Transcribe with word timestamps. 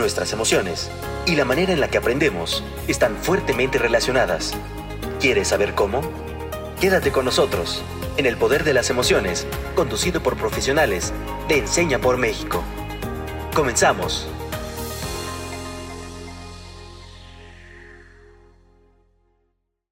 nuestras 0.00 0.32
emociones 0.32 0.90
y 1.26 1.36
la 1.36 1.44
manera 1.44 1.72
en 1.74 1.80
la 1.80 1.90
que 1.90 1.98
aprendemos 1.98 2.64
están 2.88 3.16
fuertemente 3.16 3.78
relacionadas. 3.78 4.54
¿Quieres 5.20 5.48
saber 5.48 5.74
cómo? 5.74 6.00
Quédate 6.80 7.12
con 7.12 7.26
nosotros 7.26 7.84
en 8.16 8.24
El 8.24 8.38
Poder 8.38 8.64
de 8.64 8.72
las 8.72 8.88
Emociones, 8.88 9.46
conducido 9.76 10.22
por 10.22 10.38
profesionales 10.38 11.12
de 11.48 11.58
Enseña 11.58 12.00
por 12.00 12.16
México. 12.16 12.64
Comenzamos. 13.54 14.26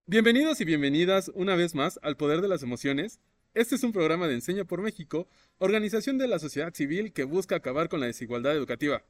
Bienvenidos 0.06 0.58
y 0.62 0.64
bienvenidas 0.64 1.30
una 1.34 1.54
vez 1.54 1.74
más 1.74 2.00
al 2.02 2.16
Poder 2.16 2.40
de 2.40 2.48
las 2.48 2.62
Emociones. 2.62 3.20
Este 3.52 3.74
es 3.74 3.82
un 3.82 3.92
programa 3.92 4.26
de 4.26 4.34
Enseña 4.34 4.64
por 4.64 4.80
México, 4.80 5.28
organización 5.58 6.16
de 6.16 6.28
la 6.28 6.38
sociedad 6.38 6.72
civil 6.72 7.12
que 7.12 7.24
busca 7.24 7.56
acabar 7.56 7.90
con 7.90 8.00
la 8.00 8.06
desigualdad 8.06 8.56
educativa. 8.56 9.02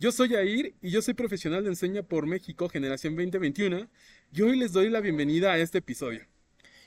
Yo 0.00 0.10
soy 0.10 0.34
Air 0.34 0.74
y 0.82 0.90
yo 0.90 1.00
soy 1.02 1.14
profesional 1.14 1.62
de 1.62 1.70
Enseña 1.70 2.02
por 2.02 2.26
México 2.26 2.68
Generación 2.68 3.14
2021 3.14 3.88
y 4.32 4.42
hoy 4.42 4.58
les 4.58 4.72
doy 4.72 4.88
la 4.88 5.00
bienvenida 5.00 5.52
a 5.52 5.58
este 5.58 5.78
episodio. 5.78 6.26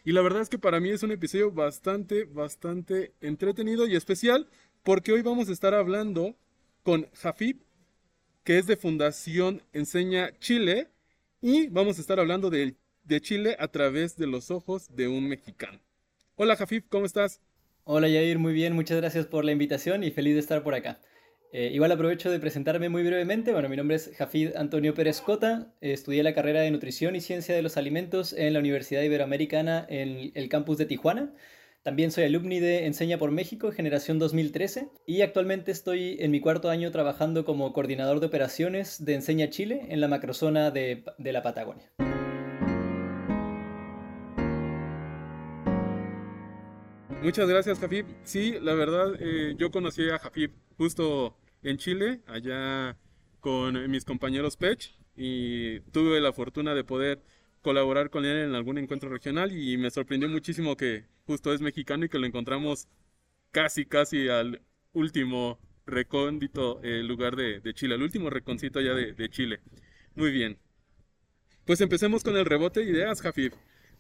Y 0.03 0.11
la 0.11 0.21
verdad 0.21 0.41
es 0.41 0.49
que 0.49 0.59
para 0.59 0.81
mí 0.81 0.89
es 0.89 1.03
un 1.03 1.12
episodio 1.12 1.51
bastante, 1.51 2.25
bastante 2.25 3.13
entretenido 3.21 3.88
y 3.88 3.95
especial 3.95 4.49
porque 4.84 5.13
hoy 5.13 5.21
vamos 5.21 5.48
a 5.48 5.53
estar 5.53 5.73
hablando 5.73 6.35
con 6.84 7.09
Jafib, 7.13 7.62
que 8.43 8.57
es 8.57 8.67
de 8.67 8.75
Fundación 8.75 9.63
Enseña 9.71 10.37
Chile, 10.39 10.89
y 11.41 11.67
vamos 11.67 11.98
a 11.98 12.01
estar 12.01 12.20
hablando 12.20 12.49
de, 12.49 12.76
de 13.05 13.21
Chile 13.21 13.55
a 13.57 13.70
través 13.70 14.17
de 14.17 14.27
los 14.27 14.51
ojos 14.51 14.93
de 14.93 15.07
un 15.07 15.29
mexicano. 15.29 15.79
Hola 16.35 16.57
Jafib, 16.57 16.84
¿cómo 16.89 17.05
estás? 17.05 17.39
Hola 17.85 18.09
Yair, 18.09 18.37
muy 18.37 18.51
bien, 18.51 18.73
muchas 18.73 18.98
gracias 18.98 19.27
por 19.27 19.45
la 19.45 19.53
invitación 19.53 20.03
y 20.03 20.12
feliz 20.12 20.34
de 20.34 20.41
estar 20.41 20.62
por 20.62 20.73
acá. 20.73 20.99
Eh, 21.53 21.71
igual 21.73 21.91
aprovecho 21.91 22.29
de 22.29 22.39
presentarme 22.39 22.89
muy 22.89 23.03
brevemente. 23.03 23.53
Bueno, 23.53 23.69
mi 23.69 23.77
nombre 23.77 23.95
es 23.95 24.11
Jafid 24.17 24.55
Antonio 24.55 24.93
Pérez 24.93 25.21
Cota. 25.21 25.73
estudié 25.81 26.23
la 26.23 26.34
carrera 26.34 26.62
de 26.62 26.71
Nutrición 26.71 27.15
y 27.15 27.21
Ciencia 27.21 27.55
de 27.55 27.62
los 27.62 27.77
Alimentos 27.77 28.34
en 28.34 28.54
la 28.54 28.59
Universidad 28.59 29.01
Iberoamericana 29.01 29.85
en 29.89 30.31
el 30.34 30.49
campus 30.49 30.77
de 30.77 30.85
Tijuana. 30.85 31.34
También 31.84 32.12
soy 32.12 32.26
alumni 32.26 32.59
de 32.59 32.85
Enseña 32.85 33.17
por 33.17 33.31
México, 33.31 33.71
generación 33.71 34.20
2013, 34.20 34.89
y 35.05 35.21
actualmente 35.21 35.71
estoy 35.71 36.17
en 36.20 36.31
mi 36.31 36.41
cuarto 36.41 36.70
año 36.70 36.91
trabajando 36.91 37.45
como 37.45 37.71
coordinador 37.71 38.20
de 38.20 38.26
operaciones 38.26 39.05
de 39.05 39.15
Enseña 39.15 39.49
Chile 39.49 39.85
en 39.87 40.01
la 40.01 40.09
macrozona 40.09 40.70
de, 40.70 41.05
de 41.17 41.32
la 41.32 41.43
Patagonia. 41.43 41.89
Muchas 47.23 47.49
gracias, 47.49 47.79
Jafib. 47.79 48.05
Sí, 48.23 48.55
la 48.62 48.73
verdad, 48.73 49.15
eh, 49.20 49.55
yo 49.57 49.71
conocí 49.71 50.07
a 50.10 50.20
Jafib 50.20 50.51
justo 50.77 51.35
en 51.63 51.77
Chile, 51.77 52.21
allá 52.27 52.96
con 53.40 53.90
mis 53.90 54.05
compañeros 54.05 54.55
Pech, 54.55 54.96
y 55.15 55.79
tuve 55.91 56.21
la 56.21 56.32
fortuna 56.32 56.76
de 56.76 56.84
poder 56.84 57.23
colaborar 57.62 58.10
con 58.12 58.23
él 58.23 58.38
en 58.38 58.55
algún 58.55 58.77
encuentro 58.77 59.10
regional 59.10 59.51
y 59.51 59.77
me 59.77 59.90
sorprendió 59.91 60.29
muchísimo 60.29 60.77
que 60.77 61.05
justo 61.26 61.54
es 61.54 61.60
mexicano 61.60 62.05
y 62.05 62.10
que 62.10 62.20
lo 62.20 62.27
encontramos 62.27 62.88
casi, 63.51 63.85
casi 63.85 64.29
al 64.29 64.62
último 64.94 65.59
recóndito 65.85 66.79
eh, 66.84 67.01
lugar 67.03 67.35
de, 67.35 67.62
Chile, 67.73 67.95
al 67.95 68.03
último 68.03 68.29
reconcito 68.29 68.79
de, 68.79 69.13
de 69.13 69.29
Chile. 69.29 69.59
Muy 70.16 70.31
bien. 70.31 70.57
Pues 71.66 71.81
empecemos 71.81 72.23
con 72.23 72.38
el 72.38 72.45
rebote 72.45 72.81
de 72.81 72.91
ideas, 72.91 73.22
Jafib. 73.22 73.53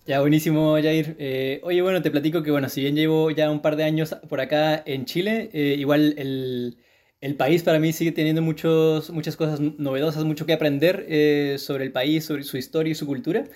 Ya, 0.07 0.21
buenísimo, 0.21 0.75
Jair. 0.81 1.17
Eh, 1.19 1.59
oye, 1.63 1.81
bueno, 1.81 2.01
te 2.01 2.09
platico 2.09 2.41
que, 2.41 2.49
bueno, 2.49 2.69
si 2.69 2.79
bien 2.79 2.95
llevo 2.95 3.29
ya 3.29 3.51
un 3.51 3.61
par 3.61 3.75
de 3.75 3.83
años 3.83 4.15
por 4.29 4.39
acá 4.39 4.81
en 4.85 5.03
Chile, 5.03 5.49
eh, 5.51 5.75
igual 5.77 6.15
el, 6.17 6.77
el, 7.19 7.35
país 7.35 7.61
para 7.61 7.77
mí 7.77 7.91
sigue 7.91 8.13
teniendo 8.13 8.41
muchos, 8.41 9.09
muchas 9.09 9.35
cosas 9.35 9.59
novedosas, 9.59 10.23
mucho 10.23 10.45
que 10.45 10.53
aprender 10.53 11.05
eh, 11.09 11.57
sobre 11.59 11.83
el 11.83 11.91
país, 11.91 12.23
sobre 12.23 12.43
su 12.43 12.55
historia 12.57 12.91
y 12.91 12.95
su 12.95 13.05
cultura. 13.05 13.49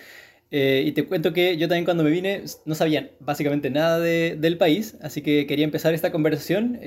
y 0.52 0.92
te 0.92 1.06
cuento 1.06 1.32
que 1.32 1.56
yo 1.58 1.70
también 1.70 1.86
cuando 1.86 2.04
me 2.04 2.10
vine 2.10 2.44
no 2.66 2.76
sabía 2.76 3.12
básicamente 3.22 3.70
nada 3.70 4.00
de, 4.02 4.36
del 4.38 4.58
país, 4.58 4.98
así 5.02 5.22
que 5.22 5.48
quería 5.48 5.64
empezar 5.64 5.94
esta 5.94 6.12
conversación 6.12 6.80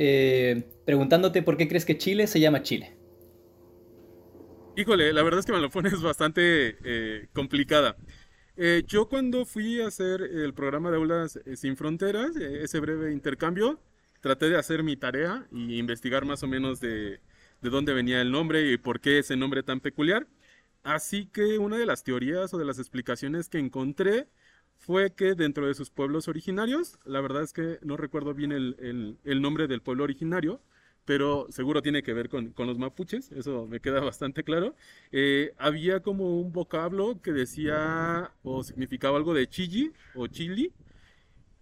preguntándote 0.84 1.42
por 1.42 1.56
qué 1.56 1.68
crees 1.68 1.86
que 1.86 1.96
Chile 1.96 2.26
se 2.26 2.40
llama 2.40 2.62
Chile. 2.62 2.98
Híjole, 4.76 5.12
la 5.14 5.22
verdad 5.22 5.40
es 5.40 5.46
que 5.46 5.52
me 5.52 5.60
lo 5.60 5.70
pones 5.70 6.02
bastante 6.02 6.76
complicada. 7.32 7.96
Eh, 8.56 8.84
yo 8.86 9.08
cuando 9.08 9.44
fui 9.44 9.80
a 9.80 9.88
hacer 9.88 10.22
el 10.22 10.54
programa 10.54 10.90
de 10.90 10.96
Aulas 10.96 11.36
eh, 11.44 11.56
Sin 11.56 11.76
Fronteras, 11.76 12.36
eh, 12.36 12.62
ese 12.62 12.78
breve 12.78 13.12
intercambio, 13.12 13.80
traté 14.20 14.48
de 14.48 14.56
hacer 14.56 14.84
mi 14.84 14.96
tarea 14.96 15.46
y 15.50 15.78
investigar 15.78 16.24
más 16.24 16.42
o 16.44 16.46
menos 16.46 16.80
de, 16.80 17.20
de 17.62 17.70
dónde 17.70 17.92
venía 17.94 18.20
el 18.20 18.30
nombre 18.30 18.70
y 18.70 18.78
por 18.78 19.00
qué 19.00 19.18
ese 19.18 19.36
nombre 19.36 19.62
tan 19.64 19.80
peculiar. 19.80 20.28
Así 20.84 21.26
que 21.26 21.58
una 21.58 21.78
de 21.78 21.86
las 21.86 22.04
teorías 22.04 22.54
o 22.54 22.58
de 22.58 22.64
las 22.64 22.78
explicaciones 22.78 23.48
que 23.48 23.58
encontré 23.58 24.28
fue 24.78 25.12
que 25.14 25.34
dentro 25.34 25.66
de 25.66 25.74
sus 25.74 25.90
pueblos 25.90 26.28
originarios, 26.28 26.98
la 27.04 27.20
verdad 27.20 27.42
es 27.42 27.52
que 27.52 27.78
no 27.82 27.96
recuerdo 27.96 28.34
bien 28.34 28.52
el 28.52 29.42
nombre 29.42 29.66
del 29.66 29.82
pueblo 29.82 30.04
originario, 30.04 30.60
pero 31.04 31.46
seguro 31.50 31.82
tiene 31.82 32.02
que 32.02 32.14
ver 32.14 32.28
con, 32.28 32.54
los 32.56 32.78
mapuches, 32.78 33.30
eso 33.32 33.66
me 33.66 33.80
queda 33.80 34.00
bastante 34.00 34.42
claro. 34.42 34.74
Eh, 35.12 35.52
había 35.58 36.00
como 36.00 36.40
un 36.40 36.52
vocablo 36.52 37.20
que 37.22 37.32
decía 37.32 38.32
o 38.42 38.62
significaba 38.62 39.18
algo 39.18 39.34
de 39.34 39.48
chili 39.48 39.92
o 40.14 40.26
chili, 40.26 40.72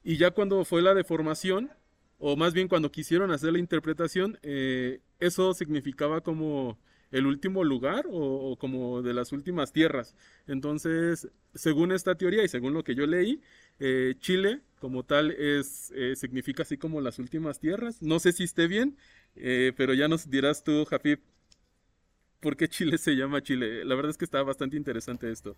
y 0.05 0.17
ya 0.17 0.31
cuando 0.31 0.65
fue 0.65 0.83
la 0.83 0.95
deformación, 0.95 1.71
o 2.19 2.37
más 2.37 2.55
bien 2.55 2.69
cuando 2.69 2.93
quisieron 2.93 3.31
hacer 3.33 3.53
la 3.53 3.59
interpretación, 3.59 4.39
eh, 4.43 5.01
eso 5.19 5.55
significaba 5.55 6.21
como 6.21 6.79
el 7.11 7.27
último 7.27 7.63
lugar 7.63 8.07
o, 8.11 8.57
como 8.59 9.03
de 9.03 9.13
las 9.13 9.33
últimas 9.33 9.73
tierras. 9.73 10.17
Entonces, 10.47 11.29
según 11.55 11.93
esta 11.93 12.15
teoría 12.15 12.43
y 12.43 12.49
según 12.49 12.73
lo 12.73 12.85
que 12.85 12.95
yo 12.95 13.07
leí, 13.07 13.41
eh, 13.81 14.15
Chile 14.19 14.61
como 14.81 15.05
tal 15.05 15.31
es 15.31 15.93
significa 16.17 16.63
así 16.63 16.77
como 16.79 17.01
las 17.01 17.19
últimas 17.19 17.61
tierras. 17.61 18.03
No 18.03 18.19
sé 18.19 18.33
si 18.33 18.45
esté 18.45 18.67
bien, 18.67 18.97
eh, 19.37 19.72
pero 19.76 19.94
ya 19.94 20.09
nos 20.09 20.28
dirás 20.28 20.62
tú, 20.62 20.84
Jafib, 20.84 21.20
por 22.41 22.56
qué 22.56 22.69
Chile 22.69 22.98
se 22.98 23.12
llama 23.12 23.43
Chile. 23.43 23.84
La 23.84 23.94
verdad 23.94 24.10
es 24.10 24.19
que 24.19 24.25
está 24.25 24.43
bastante 24.43 24.76
interesante 24.76 25.31
esto. 25.31 25.56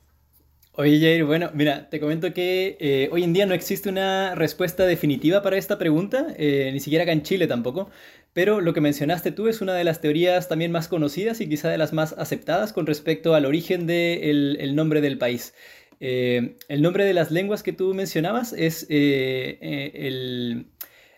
Oye, 0.76 0.98
Jair, 0.98 1.24
bueno, 1.24 1.50
mira, 1.54 1.88
te 1.88 2.00
comento 2.00 2.34
que 2.34 2.76
eh, 2.80 3.08
hoy 3.12 3.22
en 3.22 3.32
día 3.32 3.46
no 3.46 3.54
existe 3.54 3.88
una 3.88 4.34
respuesta 4.34 4.84
definitiva 4.86 5.40
para 5.40 5.56
esta 5.56 5.78
pregunta, 5.78 6.34
eh, 6.36 6.70
ni 6.72 6.80
siquiera 6.80 7.04
acá 7.04 7.12
en 7.12 7.22
Chile 7.22 7.46
tampoco, 7.46 7.90
pero 8.32 8.60
lo 8.60 8.74
que 8.74 8.80
mencionaste 8.80 9.30
tú 9.30 9.46
es 9.46 9.60
una 9.60 9.74
de 9.74 9.84
las 9.84 10.00
teorías 10.00 10.48
también 10.48 10.72
más 10.72 10.88
conocidas 10.88 11.40
y 11.40 11.48
quizá 11.48 11.68
de 11.68 11.78
las 11.78 11.92
más 11.92 12.12
aceptadas 12.18 12.72
con 12.72 12.86
respecto 12.86 13.36
al 13.36 13.46
origen 13.46 13.86
del 13.86 14.56
el 14.58 14.74
nombre 14.74 15.00
del 15.00 15.16
país. 15.16 15.54
el 16.00 16.82
nombre 16.82 17.04
de 17.04 17.14
las 17.14 17.30
lenguas 17.30 17.62
que 17.62 17.72
tú 17.72 17.94
mencionabas 17.94 18.52
es 18.52 18.84
el 18.90 20.66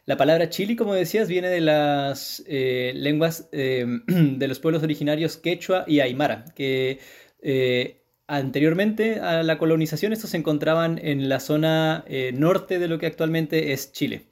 la 0.07 0.17
palabra 0.17 0.49
chili, 0.49 0.77
como 0.77 0.95
decías, 0.95 1.29
viene 1.29 1.49
de 1.49 1.61
las 1.61 2.43
eh, 2.47 2.93
lenguas 2.95 3.49
eh, 3.51 3.85
de 4.07 4.49
los 4.49 4.61
pueblos 4.61 4.85
originarios 4.85 5.37
quechua 5.37 5.85
y 5.89 5.99
aymara, 5.99 6.45
que 6.55 7.01
eh, 7.43 8.05
anteriormente 8.29 9.19
a 9.19 9.43
la 9.43 9.59
colonización 9.59 10.13
estos 10.13 10.31
se 10.31 10.37
encontraban 10.37 11.01
en 11.03 11.29
la 11.29 11.41
zona 11.41 12.05
norte 12.35 12.79
de 12.79 12.89
lo 12.89 12.99
que 12.99 13.07
actualmente 13.07 13.73
es 13.73 13.93
Chile. 13.93 14.27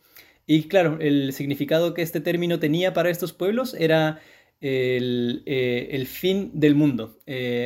Y 0.46 0.64
claro, 0.64 0.98
el 1.00 1.32
significado 1.32 1.92
que 1.92 2.02
este 2.02 2.20
término 2.20 2.60
tenía 2.60 2.92
para 2.92 3.10
estos 3.10 3.32
pueblos 3.32 3.74
era 3.74 4.20
el, 4.60 6.06
fin 6.08 6.50
del 6.54 6.74
mundo, 6.74 7.18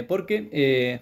porque 0.06 1.00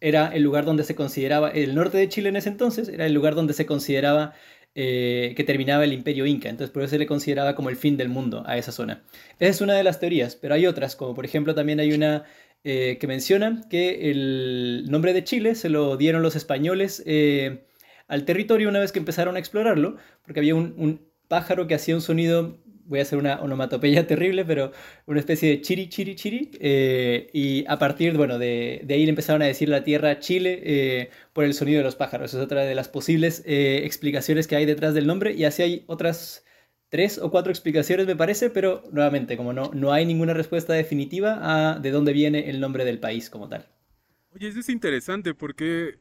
era 0.00 0.28
el 0.28 0.42
lugar 0.42 0.64
donde 0.64 0.84
se 0.84 0.94
consideraba, 0.94 1.50
el 1.50 1.74
norte 1.74 1.98
de 1.98 2.08
Chile 2.08 2.28
en 2.28 2.36
ese 2.36 2.50
entonces, 2.50 2.88
era 2.88 3.06
el 3.06 3.14
lugar 3.14 3.34
donde 3.34 3.54
se 3.54 3.66
consideraba 3.66 4.34
eh, 4.80 5.34
que 5.36 5.42
terminaba 5.42 5.82
el 5.82 5.92
imperio 5.92 6.24
inca, 6.24 6.48
entonces 6.48 6.72
por 6.72 6.84
eso 6.84 6.90
se 6.90 7.00
le 7.00 7.06
consideraba 7.06 7.56
como 7.56 7.68
el 7.68 7.74
fin 7.74 7.96
del 7.96 8.08
mundo 8.08 8.44
a 8.46 8.56
esa 8.58 8.70
zona. 8.70 9.02
Esa 9.40 9.50
es 9.50 9.60
una 9.60 9.74
de 9.74 9.82
las 9.82 9.98
teorías, 9.98 10.36
pero 10.36 10.54
hay 10.54 10.66
otras, 10.68 10.94
como 10.94 11.16
por 11.16 11.24
ejemplo 11.24 11.52
también 11.52 11.80
hay 11.80 11.92
una 11.92 12.26
eh, 12.62 12.96
que 13.00 13.08
menciona 13.08 13.64
que 13.68 14.08
el 14.08 14.86
nombre 14.88 15.14
de 15.14 15.24
Chile 15.24 15.56
se 15.56 15.68
lo 15.68 15.96
dieron 15.96 16.22
los 16.22 16.36
españoles 16.36 17.02
eh, 17.06 17.64
al 18.06 18.24
territorio 18.24 18.68
una 18.68 18.78
vez 18.78 18.92
que 18.92 19.00
empezaron 19.00 19.34
a 19.34 19.40
explorarlo, 19.40 19.96
porque 20.22 20.38
había 20.38 20.54
un 20.54 21.00
pájaro 21.26 21.66
que 21.66 21.74
hacía 21.74 21.96
un 21.96 22.00
sonido 22.00 22.58
voy 22.88 23.00
a 23.00 23.02
hacer 23.02 23.18
una 23.18 23.40
onomatopeya 23.40 24.06
terrible, 24.06 24.44
pero 24.44 24.72
una 25.06 25.20
especie 25.20 25.50
de 25.50 25.60
chiri, 25.60 25.88
chiri, 25.88 26.14
chiri. 26.14 26.50
Eh, 26.58 27.30
y 27.32 27.64
a 27.68 27.78
partir, 27.78 28.16
bueno, 28.16 28.38
de, 28.38 28.80
de, 28.84 28.94
ahí 28.94 29.04
le 29.04 29.10
empezaron 29.10 29.42
a 29.42 29.46
decir 29.46 29.68
la 29.68 29.84
tierra 29.84 30.18
Chile 30.18 30.60
eh, 30.64 31.10
por 31.34 31.44
el 31.44 31.54
sonido 31.54 31.78
de 31.78 31.84
los 31.84 31.96
pájaros. 31.96 32.34
es 32.34 32.40
otra 32.40 32.64
de 32.64 32.74
las 32.74 32.88
posibles 32.88 33.42
eh, 33.46 33.82
explicaciones 33.84 34.46
que 34.46 34.56
hay 34.56 34.64
detrás 34.64 34.94
del 34.94 35.06
nombre. 35.06 35.34
Y 35.34 35.44
así 35.44 35.62
hay 35.62 35.84
otras 35.86 36.44
tres 36.88 37.18
o 37.18 37.30
cuatro 37.30 37.52
explicaciones, 37.52 38.06
me 38.06 38.16
parece, 38.16 38.48
pero 38.48 38.82
nuevamente, 38.90 39.36
como 39.36 39.52
no, 39.52 39.70
no 39.74 39.92
hay 39.92 40.06
ninguna 40.06 40.32
respuesta 40.32 40.72
definitiva 40.72 41.38
a 41.42 41.78
de 41.78 41.90
dónde 41.90 42.14
viene 42.14 42.48
el 42.48 42.58
nombre 42.58 42.86
del 42.86 42.98
país 42.98 43.28
como 43.28 43.48
tal. 43.48 43.66
Oye, 44.34 44.48
eso 44.48 44.60
es 44.60 44.70
interesante 44.70 45.34
porque 45.34 45.96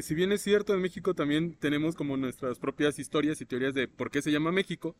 si 0.00 0.14
bien 0.14 0.32
es 0.32 0.40
cierto, 0.40 0.72
en 0.72 0.80
México 0.80 1.14
también 1.14 1.54
tenemos 1.58 1.96
como 1.96 2.16
nuestras 2.16 2.58
propias 2.58 2.98
historias 2.98 3.40
y 3.40 3.44
teorías 3.46 3.74
de 3.74 3.88
por 3.88 4.10
qué 4.10 4.22
se 4.22 4.30
llama 4.30 4.52
México, 4.52 4.96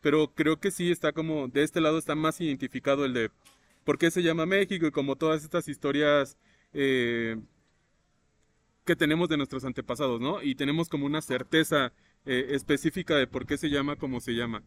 pero 0.00 0.32
creo 0.34 0.58
que 0.58 0.70
sí 0.70 0.90
está 0.90 1.12
como, 1.12 1.48
de 1.48 1.62
este 1.62 1.80
lado 1.80 1.98
está 1.98 2.14
más 2.14 2.40
identificado 2.40 3.04
el 3.04 3.12
de 3.14 3.30
por 3.84 3.98
qué 3.98 4.10
se 4.10 4.22
llama 4.22 4.46
México 4.46 4.86
y 4.86 4.90
como 4.90 5.16
todas 5.16 5.42
estas 5.44 5.68
historias 5.68 6.36
eh, 6.72 7.36
que 8.84 8.96
tenemos 8.96 9.28
de 9.28 9.36
nuestros 9.36 9.64
antepasados, 9.64 10.20
¿no? 10.20 10.42
Y 10.42 10.54
tenemos 10.54 10.88
como 10.88 11.06
una 11.06 11.22
certeza 11.22 11.92
eh, 12.26 12.48
específica 12.50 13.16
de 13.16 13.26
por 13.26 13.46
qué 13.46 13.56
se 13.58 13.70
llama 13.70 13.96
como 13.96 14.20
se 14.20 14.32
llama. 14.32 14.62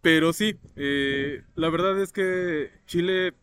Pero 0.00 0.32
sí, 0.32 0.56
eh, 0.76 1.42
la 1.54 1.70
verdad 1.70 2.00
es 2.00 2.12
que 2.12 2.70
Chile, 2.86 3.34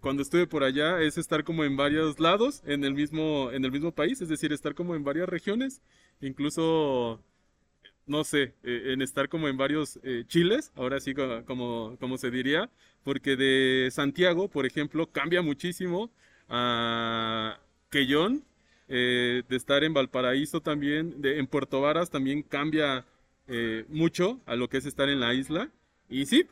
cuando 0.00 0.22
estuve 0.22 0.48
por 0.48 0.64
allá, 0.64 1.00
es 1.00 1.16
estar 1.16 1.44
como 1.44 1.62
en 1.62 1.76
varios 1.76 2.18
lados 2.18 2.60
en 2.66 2.82
el 2.84 2.92
mismo, 2.92 3.52
en 3.52 3.64
el 3.64 3.70
mismo 3.70 3.92
país, 3.92 4.20
es 4.20 4.28
decir, 4.28 4.52
estar 4.52 4.74
como 4.74 4.96
en 4.96 5.04
varias 5.04 5.28
regiones, 5.28 5.80
incluso 6.20 7.22
no 8.06 8.24
sé, 8.24 8.54
eh, 8.62 8.92
en 8.92 9.02
estar 9.02 9.28
como 9.28 9.48
en 9.48 9.56
varios 9.56 9.98
eh, 10.02 10.24
chiles, 10.26 10.72
ahora 10.74 11.00
sí 11.00 11.14
como, 11.14 11.96
como 12.00 12.18
se 12.18 12.30
diría, 12.30 12.70
porque 13.04 13.36
de 13.36 13.88
Santiago, 13.92 14.48
por 14.48 14.66
ejemplo, 14.66 15.06
cambia 15.10 15.42
muchísimo 15.42 16.10
a 16.48 17.60
Quellón, 17.90 18.44
eh, 18.88 19.42
de 19.48 19.56
estar 19.56 19.84
en 19.84 19.94
Valparaíso 19.94 20.60
también, 20.60 21.20
de, 21.22 21.38
en 21.38 21.46
Puerto 21.46 21.80
Varas 21.80 22.10
también 22.10 22.42
cambia 22.42 23.04
mucho 23.88 24.40
a 24.46 24.54
lo 24.54 24.68
que 24.68 24.76
es 24.76 24.86
estar 24.86 25.08
en 25.08 25.18
la 25.18 25.34
isla. 25.34 25.72
Y 26.08 26.26
sí, 26.26 26.46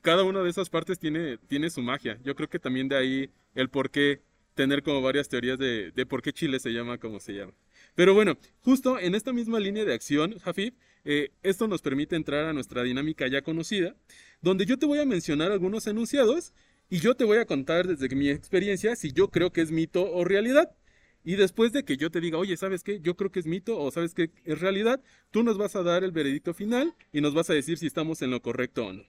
cada 0.00 0.22
una 0.22 0.42
de 0.44 0.50
esas 0.50 0.70
partes 0.70 0.96
tiene, 1.00 1.38
tiene 1.48 1.70
su 1.70 1.82
magia. 1.82 2.18
Yo 2.22 2.36
creo 2.36 2.48
que 2.48 2.60
también 2.60 2.88
de 2.88 2.96
ahí 2.96 3.30
el 3.56 3.68
por 3.68 3.90
qué 3.90 4.20
tener 4.54 4.84
como 4.84 5.02
varias 5.02 5.28
teorías 5.28 5.58
de, 5.58 5.90
de 5.90 6.06
por 6.06 6.22
qué 6.22 6.32
Chile 6.32 6.60
se 6.60 6.70
llama 6.72 6.98
como 6.98 7.18
se 7.18 7.32
llama. 7.34 7.52
Pero 7.94 8.14
bueno, 8.14 8.38
justo 8.60 8.98
en 8.98 9.14
esta 9.14 9.32
misma 9.32 9.60
línea 9.60 9.84
de 9.84 9.94
acción, 9.94 10.38
Jafib, 10.38 10.74
eh, 11.04 11.30
esto 11.42 11.66
nos 11.68 11.82
permite 11.82 12.16
entrar 12.16 12.46
a 12.46 12.52
nuestra 12.52 12.82
dinámica 12.82 13.26
ya 13.26 13.42
conocida, 13.42 13.94
donde 14.42 14.66
yo 14.66 14.78
te 14.78 14.86
voy 14.86 14.98
a 14.98 15.06
mencionar 15.06 15.52
algunos 15.52 15.86
enunciados 15.86 16.52
y 16.88 16.98
yo 17.00 17.14
te 17.14 17.24
voy 17.24 17.38
a 17.38 17.46
contar 17.46 17.86
desde 17.86 18.14
mi 18.14 18.28
experiencia 18.28 18.96
si 18.96 19.12
yo 19.12 19.28
creo 19.28 19.52
que 19.52 19.60
es 19.60 19.70
mito 19.70 20.10
o 20.12 20.24
realidad. 20.24 20.74
Y 21.22 21.36
después 21.36 21.72
de 21.72 21.84
que 21.84 21.96
yo 21.96 22.10
te 22.10 22.20
diga, 22.20 22.38
oye, 22.38 22.56
¿sabes 22.56 22.82
qué? 22.82 23.00
Yo 23.00 23.14
creo 23.16 23.30
que 23.30 23.40
es 23.40 23.46
mito 23.46 23.78
o 23.78 23.90
sabes 23.90 24.14
que 24.14 24.30
es 24.44 24.60
realidad, 24.60 25.02
tú 25.30 25.42
nos 25.42 25.58
vas 25.58 25.76
a 25.76 25.82
dar 25.82 26.02
el 26.02 26.12
veredicto 26.12 26.54
final 26.54 26.94
y 27.12 27.20
nos 27.20 27.34
vas 27.34 27.50
a 27.50 27.54
decir 27.54 27.76
si 27.78 27.86
estamos 27.86 28.22
en 28.22 28.30
lo 28.30 28.40
correcto 28.40 28.86
o 28.86 28.92
no. 28.92 29.04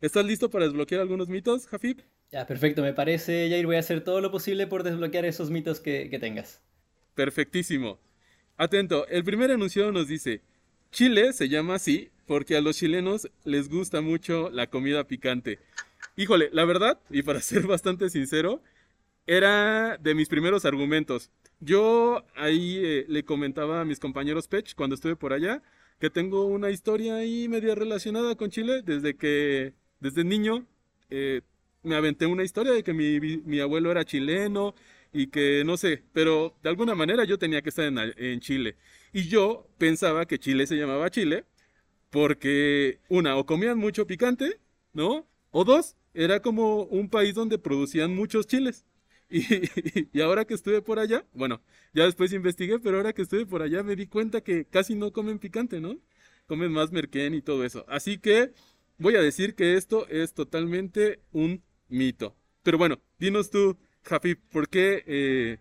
¿Estás 0.00 0.24
listo 0.24 0.48
para 0.48 0.64
desbloquear 0.64 1.02
algunos 1.02 1.28
mitos, 1.28 1.66
Jafib? 1.66 2.02
Ya, 2.32 2.46
perfecto, 2.46 2.80
me 2.80 2.94
parece, 2.94 3.48
Jair. 3.50 3.66
Voy 3.66 3.76
a 3.76 3.80
hacer 3.80 4.02
todo 4.02 4.22
lo 4.22 4.30
posible 4.30 4.66
por 4.66 4.82
desbloquear 4.82 5.26
esos 5.26 5.50
mitos 5.50 5.80
que, 5.80 6.08
que 6.08 6.18
tengas. 6.18 6.62
Perfectísimo. 7.14 7.98
Atento, 8.60 9.06
el 9.08 9.24
primer 9.24 9.50
enunciado 9.50 9.90
nos 9.90 10.06
dice, 10.06 10.42
Chile 10.90 11.32
se 11.32 11.48
llama 11.48 11.76
así 11.76 12.10
porque 12.26 12.58
a 12.58 12.60
los 12.60 12.76
chilenos 12.76 13.30
les 13.42 13.70
gusta 13.70 14.02
mucho 14.02 14.50
la 14.50 14.66
comida 14.66 15.04
picante. 15.04 15.58
Híjole, 16.14 16.50
la 16.52 16.66
verdad, 16.66 17.00
y 17.08 17.22
para 17.22 17.40
ser 17.40 17.66
bastante 17.66 18.10
sincero, 18.10 18.62
era 19.26 19.96
de 19.96 20.14
mis 20.14 20.28
primeros 20.28 20.66
argumentos. 20.66 21.30
Yo 21.60 22.22
ahí 22.36 22.78
eh, 22.84 23.06
le 23.08 23.24
comentaba 23.24 23.80
a 23.80 23.86
mis 23.86 23.98
compañeros 23.98 24.46
Pech 24.46 24.74
cuando 24.74 24.94
estuve 24.94 25.16
por 25.16 25.32
allá 25.32 25.62
que 25.98 26.10
tengo 26.10 26.44
una 26.44 26.68
historia 26.68 27.14
ahí 27.14 27.48
media 27.48 27.74
relacionada 27.74 28.34
con 28.34 28.50
Chile 28.50 28.82
desde 28.82 29.16
que, 29.16 29.72
desde 30.00 30.22
niño, 30.22 30.66
eh, 31.08 31.40
me 31.82 31.94
aventé 31.94 32.26
una 32.26 32.44
historia 32.44 32.72
de 32.72 32.82
que 32.82 32.92
mi, 32.92 33.20
mi 33.20 33.60
abuelo 33.60 33.90
era 33.90 34.04
chileno 34.04 34.74
y 35.12 35.28
que 35.28 35.62
no 35.64 35.76
sé, 35.76 36.04
pero 36.12 36.56
de 36.62 36.68
alguna 36.68 36.94
manera 36.94 37.24
yo 37.24 37.38
tenía 37.38 37.62
que 37.62 37.70
estar 37.70 37.86
en, 38.16 38.40
Chile. 38.40 38.76
Y 39.12 39.28
yo 39.28 39.68
pensaba 39.78 40.26
que 40.26 40.38
Chile 40.38 40.66
se 40.66 40.76
llamaba 40.76 41.10
Chile 41.10 41.44
porque, 42.10 43.00
una, 43.08 43.36
o 43.36 43.46
comían 43.46 43.78
mucho 43.78 44.06
picante, 44.06 44.60
¿no? 44.92 45.26
O 45.50 45.64
dos, 45.64 45.96
era 46.14 46.40
como 46.42 46.84
un 46.84 47.08
país 47.08 47.34
donde 47.34 47.58
producían 47.58 48.14
muchos 48.14 48.46
chiles. 48.46 48.84
Y, 49.32 49.44
y, 50.12 50.20
ahora 50.22 50.44
que 50.44 50.54
estuve 50.54 50.82
por 50.82 50.98
allá, 50.98 51.24
bueno, 51.34 51.62
ya 51.94 52.04
después 52.04 52.32
investigué, 52.32 52.80
pero 52.80 52.96
ahora 52.96 53.12
que 53.12 53.22
estuve 53.22 53.46
por 53.46 53.62
allá 53.62 53.84
me 53.84 53.94
di 53.94 54.08
cuenta 54.08 54.40
que 54.40 54.64
casi 54.64 54.96
no 54.96 55.12
comen 55.12 55.38
picante, 55.38 55.80
¿no? 55.80 56.00
Comen 56.48 56.72
más 56.72 56.90
merquén 56.90 57.34
y 57.34 57.40
todo 57.40 57.64
eso. 57.64 57.84
Así 57.88 58.18
que 58.18 58.52
voy 58.98 59.14
a 59.14 59.22
decir 59.22 59.54
que 59.54 59.76
esto 59.76 60.08
es 60.08 60.34
totalmente 60.34 61.20
un 61.30 61.62
mito. 61.88 62.36
Pero 62.64 62.76
bueno, 62.76 63.00
dinos 63.20 63.50
tú, 63.50 63.78
Jafi, 64.02 64.34
¿por 64.34 64.68
qué 64.68 65.02
eh, 65.06 65.58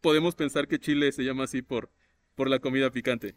podemos 0.00 0.34
pensar 0.34 0.66
que 0.68 0.78
Chile 0.78 1.12
se 1.12 1.24
llama 1.24 1.44
así 1.44 1.62
por, 1.62 1.90
por 2.34 2.48
la 2.48 2.58
comida 2.58 2.90
picante? 2.90 3.34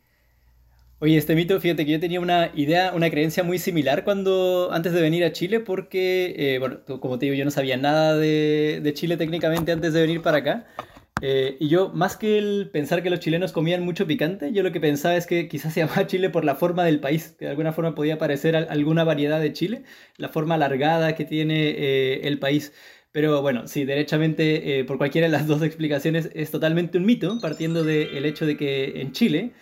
Oye, 1.00 1.18
este 1.18 1.36
mito, 1.36 1.60
fíjate 1.60 1.86
que 1.86 1.92
yo 1.92 2.00
tenía 2.00 2.22
una 2.22 2.52
idea, 2.56 2.94
una 2.94 3.10
creencia 3.10 3.44
muy 3.44 3.60
similar 3.60 4.06
cuando 4.06 4.70
antes 4.72 4.94
de 4.94 5.02
venir 5.02 5.26
a 5.26 5.34
Chile, 5.34 5.60
porque, 5.60 6.34
eh, 6.38 6.58
bueno, 6.60 6.80
como 6.86 7.20
te 7.20 7.26
digo, 7.26 7.36
yo 7.36 7.44
no 7.44 7.52
sabía 7.52 7.76
nada 7.76 8.16
de, 8.16 8.92
Chile 8.96 9.18
técnicamente 9.18 9.74
antes 9.74 9.92
de 9.94 10.02
venir 10.02 10.22
para 10.22 10.38
acá. 10.38 10.68
Eh, 11.22 11.58
y 11.60 11.68
yo, 11.68 11.90
más 11.90 12.16
que 12.16 12.38
el 12.38 12.70
pensar 12.72 13.04
que 13.04 13.10
los 13.10 13.20
chilenos 13.20 13.52
comían 13.52 13.84
mucho 13.84 14.08
picante, 14.08 14.54
yo 14.54 14.64
lo 14.64 14.72
que 14.72 14.80
pensaba 14.80 15.16
es 15.16 15.28
que 15.28 15.50
quizás 15.50 15.74
se 15.74 15.80
llamaba 15.86 16.08
Chile 16.08 16.30
por 16.30 16.46
la 16.46 16.56
forma 16.56 16.86
del 16.86 17.02
país, 17.02 17.36
que 17.38 17.46
de 17.46 17.52
alguna 17.52 17.74
forma 17.74 17.94
podía 17.94 18.18
parecer 18.18 18.56
alguna 18.56 19.04
variedad 19.04 19.42
de 19.42 19.52
Chile, 19.52 19.84
la 20.18 20.30
forma 20.30 20.56
alargada 20.56 21.14
que 21.16 21.26
tiene 21.26 22.22
el 22.22 22.40
país. 22.40 22.72
Pero 23.16 23.42
bueno, 23.42 23.66
sí, 23.66 23.86
derechamente, 23.86 24.80
eh, 24.80 24.84
por 24.84 24.98
cualquiera 24.98 25.28
de 25.28 25.32
las 25.32 25.48
dos 25.48 25.62
explicaciones, 25.64 26.30
es 26.34 26.52
totalmente 26.52 26.98
un 26.98 27.06
mito, 27.06 27.40
partiendo 27.40 27.86
del 27.86 28.26
hecho 28.26 28.46
de 28.46 28.58
que 28.58 29.00
en 29.00 29.14
Chile, 29.14 29.54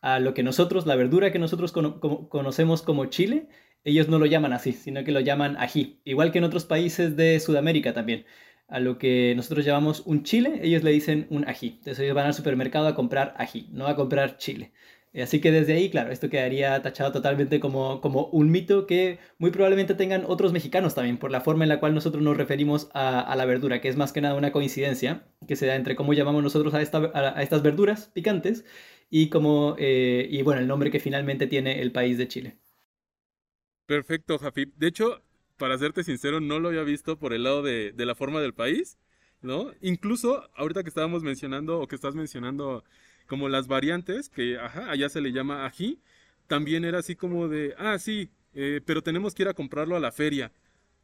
a 0.00 0.20
lo 0.20 0.32
que 0.32 0.44
nosotros, 0.44 0.86
la 0.86 0.94
verdura 0.94 1.32
que 1.32 1.40
nosotros 1.40 1.72
conocemos 1.72 2.82
como 2.82 3.06
chile, 3.06 3.48
ellos 3.82 4.08
no 4.08 4.20
lo 4.20 4.26
llaman 4.26 4.52
así, 4.52 4.72
sino 4.72 5.02
que 5.02 5.10
lo 5.10 5.18
llaman 5.18 5.56
ají. 5.56 6.00
Igual 6.04 6.30
que 6.30 6.38
en 6.38 6.44
otros 6.44 6.66
países 6.66 7.16
de 7.16 7.40
Sudamérica 7.40 7.94
también. 7.94 8.26
A 8.68 8.78
lo 8.78 8.96
que 8.96 9.34
nosotros 9.34 9.64
llamamos 9.66 10.04
un 10.06 10.22
chile, 10.22 10.60
ellos 10.62 10.84
le 10.84 10.92
dicen 10.92 11.26
un 11.30 11.48
ají. 11.48 11.70
Entonces 11.78 11.98
ellos 11.98 12.14
van 12.14 12.26
al 12.26 12.34
supermercado 12.34 12.86
a 12.86 12.94
comprar 12.94 13.34
ají, 13.38 13.68
no 13.72 13.88
a 13.88 13.96
comprar 13.96 14.36
chile. 14.36 14.70
Eh, 15.12 15.22
así 15.22 15.40
que 15.40 15.50
desde 15.50 15.72
ahí, 15.72 15.90
claro, 15.90 16.12
esto 16.12 16.30
quedaría 16.30 16.80
tachado 16.82 17.10
totalmente 17.12 17.58
como, 17.58 18.00
como 18.00 18.26
un 18.26 18.50
mito 18.50 18.86
que 18.86 19.18
muy 19.38 19.50
probablemente 19.50 19.94
tengan 19.94 20.24
otros 20.26 20.52
mexicanos 20.52 20.94
también, 20.94 21.18
por 21.18 21.32
la 21.32 21.40
forma 21.40 21.64
en 21.64 21.68
la 21.68 21.80
cual 21.80 21.94
nosotros 21.94 22.22
nos 22.22 22.36
referimos 22.36 22.88
a, 22.94 23.34
la 23.36 23.44
verdura, 23.44 23.80
que 23.80 23.88
es 23.88 23.96
más 23.96 24.12
que 24.12 24.20
nada 24.20 24.36
una 24.36 24.52
coincidencia 24.52 25.24
que 25.48 25.56
se 25.56 25.66
da 25.66 25.74
entre 25.74 25.96
cómo 25.96 26.12
llamamos 26.12 26.42
nosotros 26.42 26.74
a, 26.74 26.78
a, 26.78 27.42
estas 27.42 27.62
verduras 27.62 28.10
picantes 28.14 28.64
y, 29.10 29.30
como, 29.30 29.74
eh, 29.78 30.28
y 30.30 30.42
bueno, 30.42 30.60
el 30.60 30.68
nombre 30.68 30.90
que 30.92 31.00
finalmente 31.00 31.48
tiene 31.48 31.82
el 31.82 31.90
país 31.90 32.16
de 32.16 32.28
Chile. 32.28 32.58
Perfecto, 33.86 34.38
Jafib. 34.38 34.72
De 34.76 34.86
hecho, 34.86 35.22
para 35.56 35.76
serte 35.76 36.04
sincero, 36.04 36.40
no 36.40 36.60
lo 36.60 36.68
había 36.68 36.84
visto 36.84 37.18
por 37.18 37.32
el 37.32 37.42
lado 37.42 37.62
de, 37.62 37.90
de 37.90 38.06
la 38.06 38.14
forma 38.14 38.40
del 38.40 38.54
país, 38.54 38.96
¿no? 39.42 39.72
Incluso 39.80 40.48
ahorita 40.54 40.84
que 40.84 40.88
estábamos 40.88 41.24
mencionando 41.24 41.80
o 41.80 41.88
que 41.88 41.96
estás 41.96 42.14
mencionando 42.14 42.84
como 43.30 43.48
las 43.48 43.68
variantes, 43.68 44.28
que 44.28 44.58
ajá, 44.58 44.90
allá 44.90 45.08
se 45.08 45.20
le 45.20 45.30
llama 45.30 45.64
ají, 45.64 46.00
también 46.48 46.84
era 46.84 46.98
así 46.98 47.14
como 47.14 47.46
de, 47.48 47.76
ah, 47.78 47.96
sí, 48.00 48.28
eh, 48.54 48.80
pero 48.84 49.02
tenemos 49.04 49.34
que 49.34 49.44
ir 49.44 49.48
a 49.48 49.54
comprarlo 49.54 49.94
a 49.94 50.00
la 50.00 50.10
feria. 50.10 50.52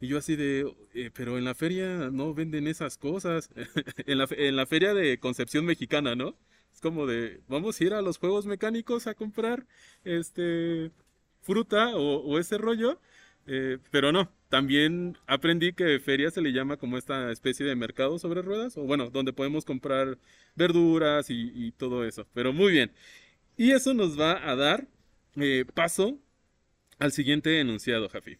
Y 0.01 0.07
yo 0.09 0.17
así 0.17 0.35
de, 0.35 0.69
eh, 0.93 1.09
pero 1.13 1.37
en 1.37 1.45
la 1.45 1.55
feria 1.55 2.09
no 2.11 2.33
venden 2.33 2.67
esas 2.67 2.97
cosas. 2.97 3.49
en, 4.05 4.17
la, 4.17 4.27
en 4.31 4.57
la 4.57 4.65
feria 4.65 4.93
de 4.93 5.19
Concepción 5.19 5.65
Mexicana, 5.65 6.15
¿no? 6.15 6.35
Es 6.73 6.81
como 6.81 7.07
de, 7.07 7.41
vamos 7.47 7.79
a 7.79 7.83
ir 7.85 7.93
a 7.93 8.01
los 8.01 8.17
juegos 8.17 8.45
mecánicos 8.45 9.07
a 9.07 9.15
comprar 9.15 9.65
este 10.03 10.91
fruta 11.41 11.95
o, 11.95 12.17
o 12.17 12.39
ese 12.39 12.57
rollo. 12.57 12.99
Eh, 13.47 13.77
pero 13.91 14.11
no, 14.11 14.29
también 14.49 15.17
aprendí 15.27 15.73
que 15.73 15.99
feria 15.99 16.31
se 16.31 16.41
le 16.41 16.53
llama 16.53 16.77
como 16.77 16.97
esta 16.97 17.31
especie 17.31 17.65
de 17.65 17.75
mercado 17.75 18.17
sobre 18.19 18.41
ruedas, 18.41 18.77
o 18.77 18.83
bueno, 18.83 19.09
donde 19.09 19.33
podemos 19.33 19.65
comprar 19.65 20.17
verduras 20.55 21.27
y, 21.29 21.71
todo 21.73 22.05
eso. 22.05 22.27
Pero 22.33 22.53
muy 22.53 22.71
bien. 22.71 22.91
Y 23.57 23.71
eso 23.71 23.93
nos 23.93 24.19
va 24.19 24.49
a 24.49 24.55
dar 24.55 24.87
eh, 25.35 25.65
paso 25.73 26.19
al 26.99 27.11
siguiente 27.11 27.59
enunciado, 27.59 28.09
Jafi. 28.09 28.37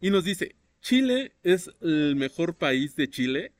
Y 0.00 0.10
nos 0.10 0.24
dice, 0.24 0.54
Chile 0.80 1.32
es 1.42 1.70
el 1.80 2.16
mejor 2.16 2.56
país 2.56 2.94
de 2.96 3.10
Chile. 3.10 3.52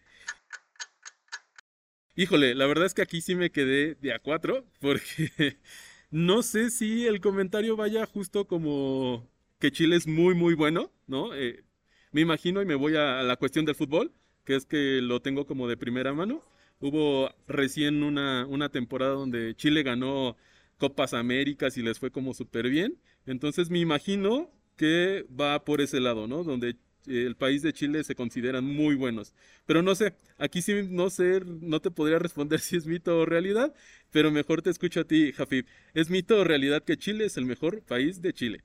Híjole, 2.15 2.55
la 2.55 2.67
verdad 2.67 2.87
es 2.87 2.95
que 2.95 3.03
aquí 3.03 3.21
sí 3.21 3.35
me 3.35 3.51
quedé 3.51 3.95
de 3.97 4.13
a 4.13 4.19
cuatro, 4.19 4.65
porque 4.81 5.59
no 6.11 6.43
sé 6.43 6.71
si 6.71 7.07
el 7.07 7.21
comentario 7.21 7.77
vaya 7.77 8.07
justo 8.07 8.47
como 8.47 9.29
que 9.59 9.73
Chile 9.73 9.97
es 9.97 10.07
muy, 10.07 10.35
muy 10.35 10.55
bueno, 10.55 10.93
¿no? 11.07 11.35
Eh, 11.35 11.65
me 12.13 12.21
imagino 12.21 12.63
y 12.63 12.67
me 12.67 12.75
voy 12.75 12.97
a, 12.97 13.23
la 13.23 13.37
cuestión 13.37 13.65
del 13.65 13.75
fútbol, 13.75 14.13
que 14.45 14.57
es 14.57 14.67
que 14.67 15.01
lo 15.03 15.21
tengo 15.21 15.47
como 15.47 15.69
de 15.69 15.77
primera 15.77 16.13
mano. 16.13 16.43
Hubo 16.81 17.31
recién 17.47 18.03
una, 18.03 18.47
una 18.47 18.69
temporada 18.71 19.13
donde 19.13 19.55
Chile 19.57 19.83
ganó 19.83 20.37
Copas 20.79 21.15
Américas 21.15 21.77
y 21.77 21.83
les 21.83 21.99
fue 21.99 22.11
como 22.11 22.35
súper 22.35 22.69
bien. 22.71 22.99
Entonces 23.27 23.71
me 23.71 23.81
imagino 23.81 24.51
que 24.77 25.27
va 25.39 25.65
por 25.65 25.81
ese 25.81 26.01
lado, 26.01 26.29
¿no? 26.29 26.45
Donde 26.45 26.77
el 27.07 27.37
país 27.37 27.63
de 27.63 27.73
Chile 27.73 28.05
se 28.05 28.15
consideran 28.15 28.65
muy 28.65 28.95
buenos. 28.95 29.35
Pero 29.67 29.83
no 29.83 29.95
sé, 29.95 30.15
aquí 30.39 30.63
sí 30.63 30.75
no 30.89 31.11
sé, 31.11 31.43
no 31.45 31.81
te 31.81 31.91
podría 31.91 32.19
responder 32.19 32.61
si 32.61 32.77
es 32.77 32.87
mito 32.87 33.19
o 33.19 33.27
realidad, 33.27 33.75
pero 34.11 34.31
mejor 34.31 34.63
te 34.63 34.71
escucho 34.71 35.01
a 35.01 35.05
ti, 35.05 35.33
Jafib. 35.33 35.67
¿Es 35.95 36.11
mito 36.11 36.39
o 36.39 36.45
realidad 36.45 36.83
que 36.83 36.97
Chile 36.97 37.27
es 37.27 37.37
el 37.37 37.47
mejor 37.47 37.83
país 37.83 38.23
de 38.23 38.33
Chile? 38.33 38.65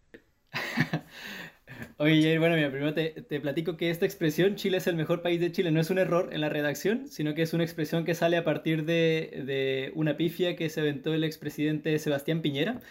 Oye, 1.98 2.40
bueno, 2.40 2.56
mira, 2.56 2.70
primero 2.70 2.94
te, 2.94 3.10
te, 3.10 3.40
platico 3.40 3.78
que 3.78 3.90
esta 3.90 4.06
expresión, 4.06 4.56
Chile 4.56 4.78
es 4.78 4.88
el 4.88 4.96
mejor 4.96 5.22
país 5.22 5.40
de 5.40 5.52
Chile, 5.52 5.72
no 5.72 5.80
es 5.80 5.90
un 5.90 6.00
error 6.00 6.30
en 6.32 6.42
la 6.42 6.50
redacción, 6.50 7.08
sino 7.08 7.34
que 7.34 7.42
es 7.42 7.54
una 7.54 7.64
expresión 7.64 8.06
que 8.06 8.16
sale 8.16 8.38
a 8.38 8.44
partir 8.44 8.86
de, 8.86 9.44
de 9.46 9.92
una 9.96 10.18
pifia 10.18 10.56
que 10.56 10.70
se 10.70 10.82
aventó 10.82 11.14
el 11.14 11.24
expresidente 11.24 11.98
Sebastián 12.00 12.42
Piñera, 12.42 12.82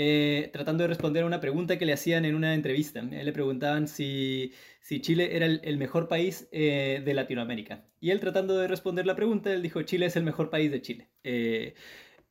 eh, 0.00 0.50
tratando 0.52 0.84
de 0.84 0.88
responder 0.88 1.24
a 1.24 1.26
una 1.26 1.40
pregunta 1.40 1.76
que 1.76 1.84
le 1.84 1.92
hacían 1.92 2.24
en 2.24 2.34
una 2.34 2.54
entrevista. 2.54 3.02
le 3.02 3.32
preguntaban 3.32 3.88
si, 3.88 4.52
si, 4.80 5.00
Chile 5.00 5.34
era 5.36 5.46
el, 5.46 5.76
mejor 5.76 6.06
país 6.06 6.48
eh, 6.52 7.02
de 7.04 7.14
Latinoamérica. 7.14 7.84
Y 8.00 8.10
él 8.10 8.20
tratando 8.20 8.56
de 8.58 8.68
responder 8.68 9.06
la 9.06 9.16
pregunta, 9.16 9.52
él 9.52 9.60
dijo, 9.60 9.82
Chile 9.82 10.06
es 10.06 10.16
el 10.16 10.22
mejor 10.22 10.50
país 10.50 10.70
de 10.70 10.82
Chile. 10.82 11.08
Eh, 11.24 11.74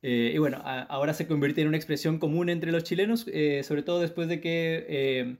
y 0.00 0.38
bueno, 0.38 0.62
ahora 0.64 1.12
se 1.12 1.26
convierte 1.26 1.60
en 1.60 1.68
una 1.68 1.76
expresión 1.76 2.18
común 2.18 2.48
entre 2.48 2.72
los 2.72 2.84
chilenos, 2.84 3.26
sobre 3.62 3.82
todo 3.82 4.00
después 4.00 4.28
de 4.28 4.40
que 4.40 5.38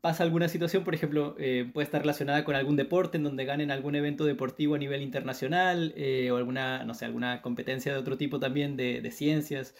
pasa 0.00 0.22
alguna 0.22 0.48
situación, 0.48 0.84
por 0.84 0.94
ejemplo, 0.94 1.34
eh, 1.38 1.68
puede 1.72 1.84
estar 1.84 2.00
relacionada 2.00 2.44
con 2.44 2.54
algún 2.54 2.76
deporte 2.76 3.16
en 3.16 3.24
donde 3.24 3.44
ganen 3.44 3.70
algún 3.70 3.94
evento 3.94 4.24
deportivo 4.24 4.74
a 4.74 4.78
nivel 4.78 5.02
internacional 5.02 5.92
eh, 5.96 6.30
o 6.30 6.36
alguna, 6.36 6.84
no 6.84 6.94
sé, 6.94 7.04
alguna 7.04 7.42
competencia 7.42 7.92
de 7.92 7.98
otro 7.98 8.16
tipo 8.16 8.38
también 8.40 8.76
de, 8.76 9.00
de 9.00 9.10
ciencias. 9.10 9.74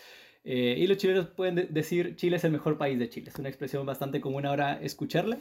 Eh, 0.50 0.76
y 0.78 0.86
los 0.86 0.96
chilenos 0.96 1.26
pueden 1.26 1.68
decir 1.68 2.16
Chile 2.16 2.38
es 2.38 2.44
el 2.44 2.52
mejor 2.52 2.78
país 2.78 2.98
de 2.98 3.10
Chile. 3.10 3.28
Es 3.28 3.38
una 3.38 3.50
expresión 3.50 3.84
bastante 3.84 4.18
común 4.22 4.46
ahora 4.46 4.80
escucharla 4.80 5.36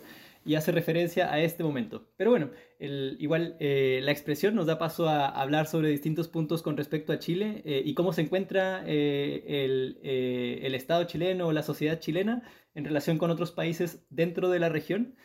y 0.45 0.55
hace 0.55 0.73
referencia 0.73 1.31
a 1.31 1.39
este 1.39 1.63
momento. 1.63 2.09
Pero 2.17 2.31
bueno, 2.31 2.49
igual 2.77 3.55
eh, 3.61 4.01
la 4.03 4.11
expresión 4.11 4.53
nos 4.53 4.65
da 4.65 4.77
paso 4.77 5.07
a 5.07 5.29
hablar 5.29 5.65
sobre 5.67 5.87
distintos 5.87 6.27
puntos 6.27 6.61
con 6.61 6.75
respecto 6.75 7.13
a 7.13 7.19
Chile 7.19 7.61
eh, 7.63 7.81
y 7.85 7.93
cómo 7.93 8.11
se 8.11 8.19
encuentra 8.19 8.83
el, 8.85 9.97
el, 10.03 10.75
Estado 10.75 11.05
chileno 11.05 11.47
o 11.47 11.53
la 11.53 11.63
sociedad 11.63 12.01
chilena 12.01 12.43
en 12.75 12.83
relación 12.83 13.17
con 13.17 13.31
otros 13.31 13.53
países 13.53 14.05
dentro 14.09 14.49
de 14.49 14.59
la 14.59 14.67
región 14.67 15.15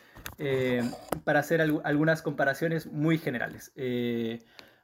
para 1.25 1.39
hacer 1.41 1.59
algunas 1.59 2.21
comparaciones 2.21 2.85
muy 2.87 3.17
generales. 3.17 3.73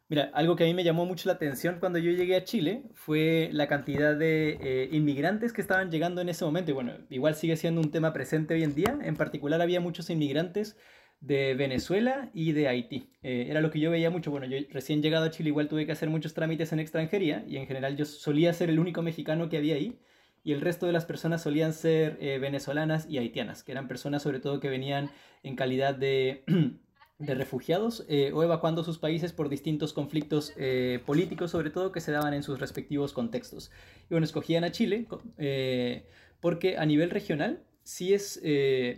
Mira, 0.09 0.31
algo 0.33 0.55
que 0.55 0.63
a 0.63 0.67
mí 0.67 0.73
me 0.73 0.83
llamó 0.83 1.05
mucho 1.05 1.29
la 1.29 1.33
atención 1.33 1.77
cuando 1.79 1.99
yo 1.99 2.09
llegué 2.11 2.35
a 2.35 2.43
Chile 2.43 2.81
fue 2.95 3.49
la 3.53 3.67
cantidad 3.67 4.15
de 4.15 4.57
eh, 4.59 4.89
inmigrantes 4.91 5.53
que 5.53 5.61
estaban 5.61 5.91
llegando 5.91 6.19
en 6.19 6.29
ese 6.29 6.43
momento. 6.45 6.71
Y 6.71 6.73
bueno, 6.73 6.93
igual 7.11 7.35
sigue 7.35 7.55
siendo 7.55 7.79
un 7.79 7.91
tema 7.91 8.11
presente 8.11 8.55
hoy 8.55 8.63
en 8.63 8.73
día. 8.73 8.97
En 9.03 9.15
particular 9.15 9.61
había 9.61 9.79
muchos 9.79 10.09
inmigrantes 10.09 10.75
de 11.21 11.53
Venezuela 11.53 12.31
y 12.33 12.53
de 12.53 12.67
Haití. 12.67 13.11
Eh, 13.21 13.47
era 13.49 13.61
lo 13.61 13.69
que 13.69 13.79
yo 13.79 13.91
veía 13.91 14.09
mucho. 14.09 14.31
Bueno, 14.31 14.47
yo 14.47 14.57
recién 14.71 15.03
llegado 15.03 15.25
a 15.25 15.29
Chile 15.29 15.49
igual 15.49 15.67
tuve 15.67 15.85
que 15.85 15.91
hacer 15.91 16.09
muchos 16.09 16.33
trámites 16.33 16.73
en 16.73 16.79
extranjería 16.79 17.45
y 17.47 17.57
en 17.57 17.67
general 17.67 17.95
yo 17.95 18.05
solía 18.05 18.51
ser 18.53 18.71
el 18.71 18.79
único 18.79 19.03
mexicano 19.03 19.47
que 19.47 19.57
había 19.57 19.75
ahí. 19.75 19.99
Y 20.43 20.53
el 20.53 20.61
resto 20.61 20.87
de 20.87 20.93
las 20.93 21.05
personas 21.05 21.43
solían 21.43 21.73
ser 21.73 22.17
eh, 22.19 22.39
venezolanas 22.39 23.05
y 23.07 23.19
haitianas, 23.19 23.61
que 23.61 23.73
eran 23.73 23.87
personas 23.87 24.23
sobre 24.23 24.39
todo 24.39 24.59
que 24.59 24.69
venían 24.69 25.11
en 25.43 25.55
calidad 25.55 25.93
de... 25.93 26.43
de 27.19 27.35
refugiados 27.35 28.05
eh, 28.07 28.31
o 28.33 28.43
evacuando 28.43 28.83
sus 28.83 28.97
países 28.97 29.33
por 29.33 29.49
distintos 29.49 29.91
conflictos 29.91 30.53
eh, 30.55 31.03
políticos, 31.05 31.51
sobre 31.51 31.69
todo 31.69 31.91
que 31.91 31.99
se 31.99 32.13
daban 32.13 32.33
en 32.33 32.43
sus 32.43 32.59
respectivos 32.59 33.11
contextos. 33.11 33.71
Y 34.09 34.13
bueno, 34.13 34.23
escogían 34.23 34.63
a 34.63 34.71
Chile 34.71 35.05
eh, 35.38 36.05
porque 36.39 36.77
a 36.77 36.85
nivel 36.85 37.09
regional 37.09 37.61
sí 37.83 38.13
es, 38.13 38.41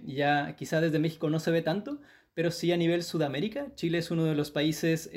ya 0.06 0.56
quizá 0.56 0.82
desde 0.82 1.00
México 1.00 1.30
no 1.30 1.40
se 1.40 1.50
ve 1.50 1.62
tanto, 1.62 2.00
pero 2.34 2.52
sí 2.52 2.72
a 2.72 2.78
nivel 2.78 3.04
Sudamérica, 3.04 3.74
Chile 3.76 3.98
es 3.98 4.12
uno 4.12 4.26
de 4.26 4.36
los 4.36 4.52
países 4.52 5.10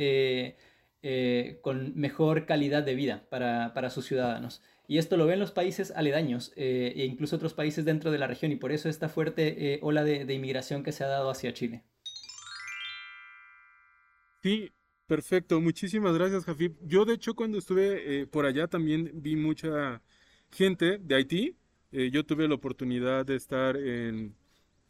con 1.61 1.93
mejor 1.97 2.47
calidad 2.47 2.85
de 2.85 2.95
vida 2.95 3.27
para, 3.29 3.75
para, 3.75 3.91
sus 3.91 4.07
ciudadanos. 4.07 4.63
Y 4.87 4.99
esto 4.99 5.17
lo 5.17 5.27
ven 5.27 5.41
los 5.41 5.51
países 5.51 5.93
aledaños 5.97 6.53
e 6.57 7.05
incluso 7.05 7.37
otros 7.37 7.53
países 7.53 7.85
dentro 7.85 8.13
de 8.13 8.19
la 8.19 8.29
región 8.29 8.53
y 8.53 8.57
por 8.57 8.71
eso 8.71 8.89
esta 8.89 9.09
fuerte 9.09 9.81
ola 9.83 10.05
de 10.05 10.33
inmigración 10.33 10.85
que 10.85 10.93
se 10.93 11.05
ha 11.05 11.09
dado 11.09 11.29
hacia 11.29 11.53
Chile. 11.53 11.83
Sí, 14.45 14.71
perfecto. 15.07 15.59
Muchísimas 15.63 16.15
gracias, 16.15 16.45
Jafib. 16.45 16.77
Yo, 16.83 17.07
de 17.07 17.15
hecho, 17.15 17.35
cuando 17.35 17.57
estuve 17.59 18.21
eh, 18.23 18.27
por 18.27 18.45
allá 18.45 18.69
también 18.69 19.11
vi 19.15 19.37
mucha 19.37 20.03
gente 20.51 20.99
de 20.99 21.15
Haití. 21.15 21.57
Eh, 21.93 22.11
yo 22.13 22.27
tuve 22.27 22.47
la 22.47 22.55
oportunidad 22.55 23.25
de 23.25 23.37
estar 23.37 23.75
en, 23.79 24.37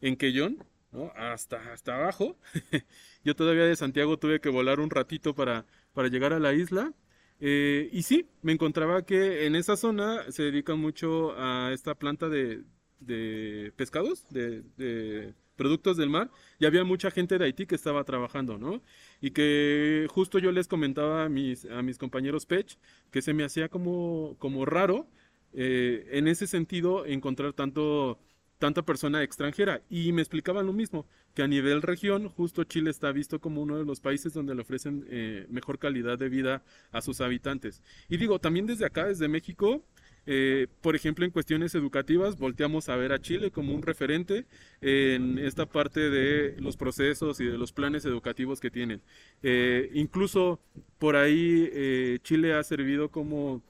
en 0.01 0.17
Quellón, 0.17 0.59
¿no? 0.91 1.13
hasta, 1.15 1.73
hasta 1.73 1.95
abajo. 1.95 2.37
yo 3.25 3.37
todavía 3.37 3.65
de 3.67 3.77
Santiago 3.77 4.19
tuve 4.19 4.41
que 4.41 4.49
volar 4.49 4.81
un 4.81 4.91
ratito 4.91 5.35
para, 5.37 5.67
para 5.93 6.09
llegar 6.09 6.33
a 6.33 6.41
la 6.41 6.53
isla. 6.53 6.93
Eh, 7.39 7.89
y 7.93 8.03
sí, 8.03 8.29
me 8.43 8.53
encontraba 8.53 9.05
que 9.07 9.47
en 9.47 9.55
esa 9.55 9.77
zona 9.77 10.33
se 10.33 10.43
dedican 10.45 10.81
mucho 10.81 11.39
a 11.39 11.71
esta 11.73 11.95
planta 11.95 12.29
de, 12.29 12.65
de 12.99 13.73
pescados, 13.77 14.27
de 14.31 15.35
productos 15.57 15.97
del 15.97 16.11
mar, 16.11 16.31
y 16.59 16.67
había 16.67 16.85
mucha 16.85 17.11
gente 17.11 17.39
de 17.39 17.45
Haití 17.45 17.67
que 17.67 17.75
estaba 17.75 18.05
trabajando, 18.05 18.59
¿no? 18.59 18.83
Y 19.21 19.31
que 19.31 20.07
justo 20.11 20.39
yo 20.39 20.53
les 20.53 20.69
comentaba 20.69 21.25
a 21.25 21.29
mis, 21.29 21.65
a 21.67 21.83
mis 21.83 21.99
compañeros 21.99 22.47
Pech 22.47 22.79
que 23.11 23.23
se 23.23 23.33
me 23.33 23.45
hacía 23.45 23.69
como, 23.69 24.37
como 24.39 24.65
raro 24.65 25.07
eh, 25.53 26.09
en 26.13 26.29
ese 26.29 26.47
sentido 26.47 27.07
encontrar 27.07 27.53
tanto 27.53 28.19
tanta 28.59 28.83
persona 28.83 29.23
extranjera 29.23 29.83
y 29.91 30.13
me 30.13 30.23
explicaban 30.23 30.67
lo 30.67 30.73
mismo 30.73 31.07
que 31.35 31.43
a 31.43 31.49
nivel 31.49 31.83
región 31.83 32.29
justo 32.29 32.65
Chile 32.65 32.91
está 32.91 33.13
visto 33.13 33.41
como 33.41 33.61
uno 33.61 33.77
de 33.77 33.85
los 33.85 34.01
países 34.01 34.33
donde 34.33 34.55
le 34.55 34.63
ofrecen 34.63 35.05
eh, 35.11 35.47
mejor 35.51 35.79
calidad 35.79 36.19
de 36.19 36.29
vida 36.29 36.63
a 36.93 37.03
sus 37.03 37.21
habitantes 37.21 37.83
y 38.09 38.17
digo 38.17 38.39
también 38.39 38.67
desde 38.67 38.87
acá 38.87 39.07
desde 39.07 39.29
México 39.29 39.85
eh, 40.27 40.69
por 40.81 40.97
ejemplo, 40.97 41.25
en 41.25 41.31
cuestiones 41.31 41.75
educativas, 41.75 42.39
volteamos 42.39 42.89
a 42.89 42.97
ver 42.97 43.13
a 43.13 43.21
Chile 43.21 43.51
como 43.51 43.75
un 43.75 43.83
referente 43.83 44.47
en 44.81 45.39
esta 45.39 45.67
parte 45.67 46.11
de 46.11 46.57
los 46.61 46.77
procesos 46.77 47.41
y 47.41 47.45
de 47.45 47.59
los 47.59 47.73
planes 47.73 48.05
educativos 48.05 48.61
que 48.61 48.71
tienen. 48.71 49.03
Eh, 49.43 49.91
incluso 49.95 50.61
por 50.99 51.17
ahí 51.17 51.69
eh, 51.73 52.19
Chile 52.23 52.55
ha 52.55 52.63
servido 52.63 53.11
como 53.11 53.63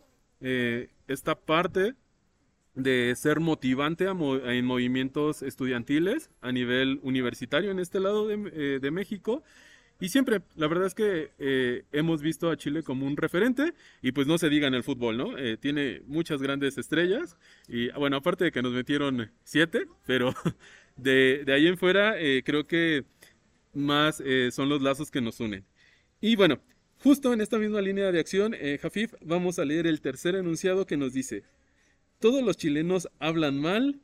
esta 1.08 1.34
parte 1.36 1.94
de 2.74 3.14
ser 3.16 3.40
motivante 3.40 4.04
en 4.04 4.64
movimientos 4.66 5.42
estudiantiles 5.42 6.28
a 6.42 6.52
nivel 6.52 7.00
universitario 7.02 7.70
en 7.70 7.78
este 7.78 7.98
lado 7.98 8.28
de 8.28 8.90
México 8.90 9.42
y 10.04 10.10
siempre, 10.10 10.42
la 10.54 10.66
verdad 10.66 10.86
es 10.86 10.94
que 10.94 11.30
eh, 11.38 11.84
hemos 11.90 12.20
visto 12.20 12.50
a 12.50 12.58
Chile 12.58 12.82
como 12.82 13.06
un 13.06 13.16
referente 13.16 13.72
y 14.02 14.12
pues 14.12 14.26
no 14.26 14.36
se 14.36 14.50
diga 14.50 14.68
en 14.68 14.74
el 14.74 14.82
fútbol, 14.82 15.16
¿no? 15.16 15.38
Eh, 15.38 15.56
tiene 15.56 16.02
muchas 16.06 16.42
grandes 16.42 16.76
estrellas 16.76 17.38
y 17.68 17.88
bueno, 17.92 18.18
aparte 18.18 18.44
de 18.44 18.52
que 18.52 18.60
nos 18.60 18.74
metieron 18.74 19.30
siete, 19.44 19.86
pero 20.04 20.34
de, 20.98 21.44
de 21.46 21.54
ahí 21.54 21.66
en 21.68 21.78
fuera 21.78 22.20
eh, 22.20 22.42
creo 22.44 22.66
que 22.66 23.06
más 23.72 24.22
son 24.50 24.68
los 24.68 24.82
lazos 24.82 25.10
que 25.10 25.22
nos 25.22 25.40
unen. 25.40 25.64
Y 26.20 26.36
bueno, 26.36 26.60
justo 26.98 27.32
en 27.32 27.40
esta 27.40 27.58
misma 27.58 27.80
línea 27.80 28.12
de 28.12 28.20
acción, 28.20 28.54
Jafif, 28.82 29.14
vamos 29.22 29.58
a 29.58 29.64
leer 29.64 29.86
el 29.86 30.02
tercer 30.02 30.34
enunciado 30.34 30.84
que 30.84 30.98
nos 30.98 31.14
dice, 31.14 31.44
todos 32.18 32.42
los 32.42 32.58
chilenos 32.58 33.08
hablan 33.20 33.58
mal 33.58 34.02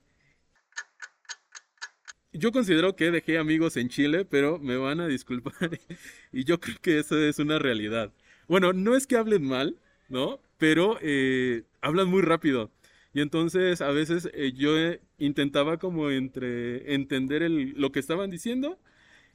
yo 2.32 2.52
considero 2.52 2.96
que 2.96 3.10
dejé 3.10 3.38
amigos 3.38 3.76
en 3.76 3.88
Chile, 3.88 4.24
pero 4.24 4.58
me 4.58 4.76
van 4.76 5.00
a 5.00 5.08
disculpar. 5.08 5.52
y 6.32 6.44
yo 6.44 6.60
creo 6.60 6.76
que 6.80 6.98
eso 6.98 7.18
es 7.18 7.38
una 7.38 7.58
realidad. 7.58 8.12
Bueno, 8.48 8.72
no 8.72 8.96
es 8.96 9.06
que 9.06 9.16
hablen 9.16 9.44
mal, 9.44 9.78
¿no? 10.08 10.40
Pero 10.58 10.98
eh, 11.02 11.64
hablan 11.80 12.08
muy 12.08 12.22
rápido. 12.22 12.70
Y 13.12 13.20
entonces 13.20 13.80
a 13.80 13.90
veces 13.90 14.30
eh, 14.34 14.52
yo 14.52 14.72
intentaba 15.18 15.78
como 15.78 16.10
entre 16.10 16.94
entender 16.94 17.42
lo 17.50 17.90
que 17.92 18.00
estaban 18.00 18.30
diciendo 18.30 18.78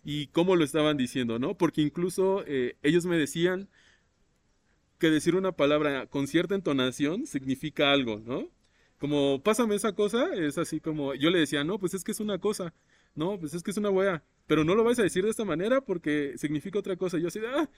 y 0.04 0.28
cómo 0.28 0.56
lo 0.56 0.64
estaban 0.64 0.98
diciendo, 0.98 1.40
¿no? 1.40 1.58
Porque 1.58 1.82
incluso 1.82 2.44
eh, 2.48 2.78
ellos 2.84 3.06
me 3.06 3.18
decían 3.18 3.68
que 5.00 5.10
decir 5.10 5.36
una 5.36 5.52
palabra 5.52 6.08
con 6.08 6.28
cierta 6.28 6.56
entonación 6.56 7.28
significa 7.28 7.92
algo, 7.92 8.22
¿no? 8.26 8.50
Como 9.00 9.42
pásame 9.42 9.76
esa 9.76 9.94
cosa, 9.94 10.34
es 10.34 10.58
así 10.58 10.80
como 10.80 11.14
yo 11.16 11.30
le 11.30 11.40
decía, 11.40 11.64
no, 11.64 11.80
pues 11.80 11.94
es 11.94 12.04
que 12.04 12.12
es 12.12 12.20
una 12.20 12.40
cosa, 12.40 12.74
no, 13.16 13.40
pues 13.40 13.54
es 13.54 13.64
que 13.64 13.72
es 13.72 13.78
una 13.78 13.90
wea, 13.90 14.24
pero 14.48 14.64
no 14.64 14.76
lo 14.76 14.84
vais 14.84 15.00
a 15.00 15.04
decir 15.04 15.24
de 15.24 15.32
esta 15.32 15.46
manera 15.46 15.82
porque 15.82 16.34
significa 16.38 16.80
otra 16.80 16.96
cosa. 16.98 17.18
Yo 17.18 17.30
así 17.30 17.40
ah, 17.48 17.70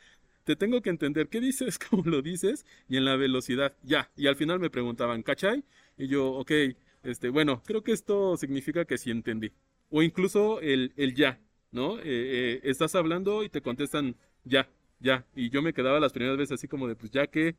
te 0.43 0.55
tengo 0.55 0.81
que 0.81 0.89
entender 0.89 1.29
qué 1.29 1.39
dices, 1.39 1.77
cómo 1.89 2.03
lo 2.05 2.21
dices 2.21 2.65
y 2.89 2.97
en 2.97 3.05
la 3.05 3.15
velocidad, 3.15 3.75
ya. 3.83 4.09
Y 4.15 4.27
al 4.27 4.35
final 4.35 4.59
me 4.59 4.69
preguntaban, 4.69 5.23
¿cachai? 5.23 5.63
Y 5.97 6.07
yo, 6.07 6.31
ok, 6.31 6.51
este, 7.03 7.29
bueno, 7.29 7.61
creo 7.65 7.83
que 7.83 7.91
esto 7.91 8.35
significa 8.37 8.85
que 8.85 8.97
sí 8.97 9.11
entendí. 9.11 9.51
O 9.89 10.01
incluso 10.03 10.59
el, 10.61 10.93
el 10.97 11.15
ya, 11.15 11.39
¿no? 11.71 11.99
Eh, 11.99 12.03
eh, 12.05 12.61
estás 12.63 12.95
hablando 12.95 13.43
y 13.43 13.49
te 13.49 13.61
contestan 13.61 14.15
ya, 14.43 14.69
ya. 14.99 15.25
Y 15.35 15.49
yo 15.49 15.61
me 15.61 15.73
quedaba 15.73 15.99
las 15.99 16.13
primeras 16.13 16.37
veces 16.37 16.53
así 16.55 16.67
como 16.67 16.87
de, 16.87 16.95
pues 16.95 17.11
ya 17.11 17.27
que, 17.27 17.55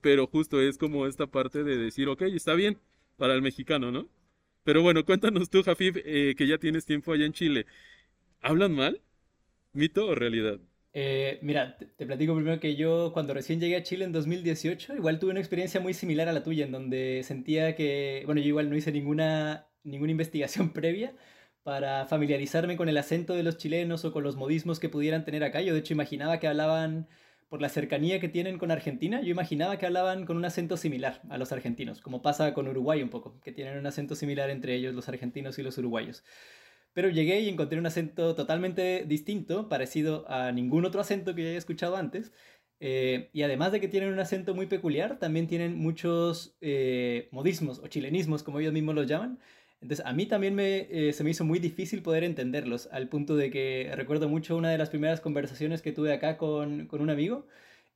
Pero 0.00 0.26
justo 0.26 0.60
es 0.60 0.78
como 0.78 1.06
esta 1.06 1.26
parte 1.26 1.64
de 1.64 1.76
decir, 1.76 2.08
ok, 2.08 2.22
está 2.22 2.54
bien, 2.54 2.78
para 3.16 3.34
el 3.34 3.42
mexicano, 3.42 3.90
¿no? 3.90 4.08
Pero 4.64 4.82
bueno, 4.82 5.04
cuéntanos 5.04 5.50
tú, 5.50 5.62
Jafif, 5.62 5.96
eh, 6.04 6.34
que 6.36 6.46
ya 6.46 6.58
tienes 6.58 6.84
tiempo 6.84 7.12
allá 7.12 7.24
en 7.24 7.32
Chile. 7.32 7.66
¿Hablan 8.40 8.74
mal? 8.74 9.00
¿Mito 9.72 10.06
o 10.06 10.14
realidad? 10.14 10.58
Eh, 10.92 11.38
mira, 11.42 11.76
te, 11.76 12.06
platico 12.06 12.34
primero 12.34 12.58
que 12.60 12.74
yo 12.74 13.12
cuando 13.12 13.34
recién 13.34 13.60
llegué 13.60 13.76
a 13.76 13.82
Chile 13.82 14.04
en 14.04 14.12
2018, 14.12 14.96
igual 14.96 15.18
tuve 15.18 15.30
una 15.30 15.40
experiencia 15.40 15.80
muy 15.80 15.94
similar 15.94 16.28
a 16.28 16.32
la 16.32 16.42
tuya, 16.42 16.64
en 16.64 16.72
donde 16.72 17.22
sentía 17.24 17.76
que, 17.76 18.22
bueno, 18.26 18.40
yo 18.40 18.48
igual 18.48 18.70
no 18.70 18.76
hice 18.76 18.90
ninguna, 18.92 19.68
ninguna 19.84 20.10
investigación 20.12 20.72
previa, 20.72 21.14
para 21.62 22.06
familiarizarme 22.06 22.76
con 22.76 22.88
el 22.88 22.96
acento 22.96 23.34
de 23.34 23.42
los 23.42 23.58
chilenos 23.58 24.04
o 24.04 24.12
con 24.12 24.24
los 24.24 24.36
modismos 24.36 24.80
que 24.80 24.88
pudieran 24.88 25.24
tener 25.24 25.44
acá. 25.44 25.60
Yo 25.60 25.74
de 25.74 25.80
hecho 25.80 25.92
imaginaba 25.94 26.40
que 26.40 26.48
hablaban, 26.48 27.08
por 27.48 27.62
la 27.62 27.68
cercanía 27.68 28.20
que 28.20 28.28
tienen 28.28 28.58
con 28.58 28.70
Argentina, 28.70 29.22
yo 29.22 29.30
imaginaba 29.30 29.78
que 29.78 29.86
hablaban 29.86 30.26
con 30.26 30.36
un 30.36 30.44
acento 30.44 30.76
similar 30.76 31.22
a 31.30 31.38
los 31.38 31.50
argentinos, 31.52 32.00
como 32.00 32.20
pasa 32.20 32.52
con 32.52 32.68
Uruguay 32.68 33.02
un 33.02 33.08
poco, 33.08 33.40
que 33.40 33.52
tienen 33.52 33.78
un 33.78 33.86
acento 33.86 34.14
similar 34.14 34.50
entre 34.50 34.74
ellos 34.74 34.94
los 34.94 35.08
argentinos 35.08 35.58
y 35.58 35.62
los 35.62 35.78
uruguayos. 35.78 36.24
Pero 36.92 37.08
llegué 37.10 37.40
y 37.40 37.48
encontré 37.48 37.78
un 37.78 37.86
acento 37.86 38.34
totalmente 38.34 39.04
distinto, 39.06 39.68
parecido 39.68 40.28
a 40.28 40.52
ningún 40.52 40.84
otro 40.84 41.00
acento 41.00 41.34
que 41.34 41.42
yo 41.42 41.48
haya 41.48 41.58
escuchado 41.58 41.96
antes. 41.96 42.32
Eh, 42.80 43.30
y 43.32 43.42
además 43.42 43.72
de 43.72 43.80
que 43.80 43.88
tienen 43.88 44.12
un 44.12 44.20
acento 44.20 44.54
muy 44.54 44.66
peculiar, 44.66 45.18
también 45.18 45.46
tienen 45.46 45.76
muchos 45.76 46.56
eh, 46.60 47.28
modismos 47.32 47.78
o 47.80 47.88
chilenismos, 47.88 48.42
como 48.42 48.60
ellos 48.60 48.72
mismos 48.72 48.94
los 48.94 49.06
llaman. 49.06 49.38
Entonces, 49.80 50.04
a 50.04 50.12
mí 50.12 50.26
también 50.26 50.54
me, 50.54 50.88
eh, 50.90 51.12
se 51.12 51.24
me 51.24 51.30
hizo 51.30 51.44
muy 51.44 51.58
difícil 51.58 52.02
poder 52.02 52.24
entenderlos, 52.24 52.88
al 52.92 53.08
punto 53.08 53.36
de 53.36 53.50
que 53.50 53.90
recuerdo 53.94 54.28
mucho 54.28 54.56
una 54.56 54.70
de 54.70 54.78
las 54.78 54.90
primeras 54.90 55.20
conversaciones 55.20 55.82
que 55.82 55.92
tuve 55.92 56.12
acá 56.12 56.36
con, 56.36 56.86
con 56.86 57.00
un 57.00 57.10
amigo 57.10 57.46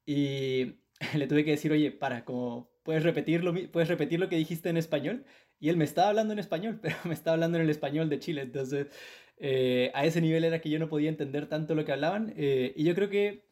y 0.06 0.74
le 1.16 1.26
tuve 1.26 1.44
que 1.44 1.52
decir, 1.52 1.72
oye, 1.72 1.90
para, 1.90 2.24
como, 2.24 2.70
¿puedes 2.84 3.02
repetirlo, 3.02 3.54
¿puedes 3.70 3.88
repetir 3.88 4.20
lo 4.20 4.28
que 4.28 4.36
dijiste 4.36 4.68
en 4.68 4.76
español? 4.76 5.24
Y 5.60 5.68
él 5.68 5.76
me 5.76 5.84
estaba 5.84 6.08
hablando 6.10 6.32
en 6.32 6.38
español, 6.38 6.78
pero 6.82 6.96
me 7.04 7.14
estaba 7.14 7.34
hablando 7.34 7.58
en 7.58 7.64
el 7.64 7.70
español 7.70 8.08
de 8.08 8.18
Chile. 8.18 8.42
Entonces, 8.42 8.88
a 9.94 10.04
ese 10.06 10.20
nivel 10.20 10.44
era 10.44 10.60
que 10.60 10.70
yo 10.70 10.78
no 10.78 10.88
podía 10.88 11.08
entender 11.08 11.48
tanto 11.48 11.74
lo 11.74 11.84
que 11.84 11.92
hablaban. 11.92 12.32
y 12.36 12.84
yo 12.84 12.94
creo 12.94 13.10
que 13.10 13.42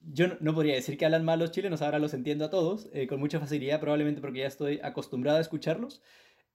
yo 0.00 0.26
no, 0.40 0.54
podría 0.54 0.74
decir 0.74 0.96
que 0.96 1.04
hablan 1.04 1.24
mal 1.24 1.38
los 1.38 1.50
chilenos, 1.50 1.82
ahora 1.82 1.98
los 1.98 2.14
entiendo 2.14 2.44
a 2.44 2.50
todos 2.50 2.88
eh, 2.92 3.06
con 3.06 3.20
mucha 3.20 3.40
facilidad, 3.40 3.80
probablemente 3.80 4.20
porque 4.20 4.40
ya 4.40 4.46
estoy 4.46 4.80
acostumbrado 4.82 5.38
a 5.38 5.40
escucharlos. 5.40 6.02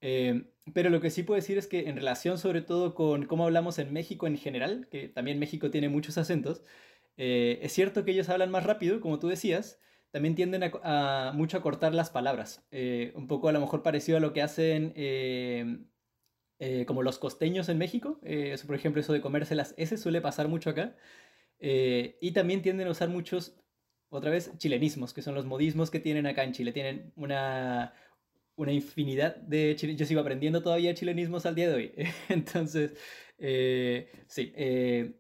Eh, 0.06 0.44
pero 0.74 0.90
lo 0.90 1.00
que 1.02 1.10
sí 1.10 1.24
puedo 1.24 1.40
decir 1.40 1.58
es 1.58 1.68
que 1.68 1.88
en 1.88 1.96
relación 1.96 2.38
sobre 2.38 2.62
todo 2.62 2.94
con 2.94 3.26
cómo 3.26 3.46
hablamos 3.46 3.80
en 3.80 3.94
México 3.94 4.28
en 4.28 4.38
general, 4.38 4.88
que 4.92 5.08
también 5.08 5.40
México 5.40 5.72
tiene 5.72 5.90
muchos 5.90 6.18
acentos, 6.18 6.64
eh, 7.18 7.60
es 7.62 7.72
cierto 7.74 8.04
que 8.04 8.12
ellos 8.12 8.30
hablan 8.30 8.52
más 8.52 8.66
rápido, 8.66 9.00
como 9.02 9.20
tú 9.20 9.28
decías, 9.30 9.80
también 10.12 10.36
tienden 10.36 10.64
a, 10.84 11.32
mucho 11.36 11.58
a 11.58 11.62
cortar 11.62 11.94
las 11.96 12.10
palabras, 12.12 12.68
un 13.16 13.28
poco 13.28 13.50
a 13.50 13.52
lo 13.52 13.60
mejor 13.60 13.82
parecido 13.82 14.18
a 14.18 14.22
lo 14.22 14.34
que 14.34 14.44
hacen 14.44 14.94
como 16.86 17.02
los 17.02 17.18
costeños 17.18 17.68
en 17.70 17.78
México, 17.80 18.20
eso, 18.24 18.68
por 18.68 18.76
ejemplo, 18.76 19.02
eso 19.02 19.14
de 19.14 19.22
comerse 19.22 19.56
las 19.56 19.74
S 19.78 19.98
suele 19.98 20.22
pasar 20.22 20.48
mucho 20.50 20.70
acá. 20.70 20.96
Eh, 21.66 22.18
y 22.20 22.32
también 22.32 22.62
tienden 22.62 22.88
a 22.88 22.92
usar 22.92 23.08
muchos, 23.08 23.56
otra 24.10 24.30
vez, 24.30 24.52
chilenismos, 24.58 25.14
que 25.14 25.22
son 25.22 25.34
los 25.34 25.46
modismos 25.46 25.90
que 25.90 26.02
tienen 26.02 26.28
acá 26.28 26.44
en 26.44 26.52
Chile. 26.52 26.74
Tienen 26.74 27.14
una, 27.16 27.94
una 28.56 28.72
infinidad 28.72 29.36
de 29.36 29.76
Yo 29.76 30.06
sigo 30.06 30.22
aprendiendo 30.22 30.62
todavía 30.62 30.94
chilenismos 30.94 31.46
al 31.46 31.56
día 31.56 31.70
de 31.70 31.76
hoy. 31.76 31.92
Entonces, 32.30 32.94
eh, 33.38 34.10
sí. 34.28 34.54
Eh, 34.56 35.16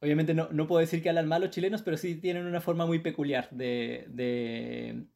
obviamente 0.00 0.34
no, 0.34 0.48
no, 0.52 0.66
puedo 0.66 0.80
decir 0.80 1.02
que 1.02 1.08
hablan 1.08 1.28
mal 1.28 1.42
los 1.42 1.50
chilenos, 1.50 1.82
pero 1.82 1.96
sí 1.96 2.16
tienen 2.16 2.46
una 2.46 2.60
forma 2.60 2.86
muy 2.86 2.98
peculiar 3.00 3.48
de, 3.50 4.06
de 4.08 5.06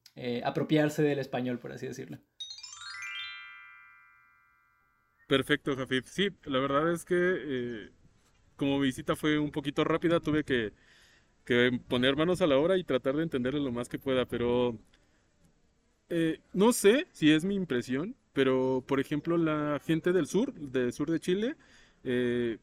apropiarse 0.45 1.03
del 1.03 1.19
español, 1.19 1.59
por 1.59 1.73
así 1.73 1.87
decirlo. 1.87 2.19
Perfecto, 5.27 5.75
Jafif. 5.77 6.07
Sí, 6.07 6.29
la 6.45 6.61
verdad 6.61 6.93
es 6.93 7.05
que 7.05 7.91
como 8.57 8.79
mi 8.79 8.87
visita 8.87 9.15
fue 9.17 9.39
un 9.39 9.51
poquito 9.51 9.85
rápida, 9.85 10.21
tuve 10.21 10.45
que, 10.45 10.73
poner 11.89 12.17
manos 12.17 12.41
a 12.41 12.47
la 12.47 12.59
obra 12.59 12.77
y 12.77 12.85
tratar 12.85 13.17
de 13.17 13.23
entenderle 13.23 13.61
lo 13.61 13.71
más 13.71 13.89
que 13.89 13.99
pueda, 13.99 14.27
pero 14.27 14.77
eh, 16.09 16.41
no 16.53 16.73
sé 16.73 17.07
si 17.13 17.33
es 17.33 17.45
mi 17.45 17.55
impresión, 17.55 18.15
pero 18.33 18.85
por 18.87 19.01
ejemplo 19.01 19.37
la 19.37 19.81
gente 19.85 20.13
del 20.13 20.27
sur, 20.27 20.53
del 20.55 20.93
sur 20.93 21.11
de 21.11 21.21
Chile, 21.21 21.57
eh, 22.05 22.59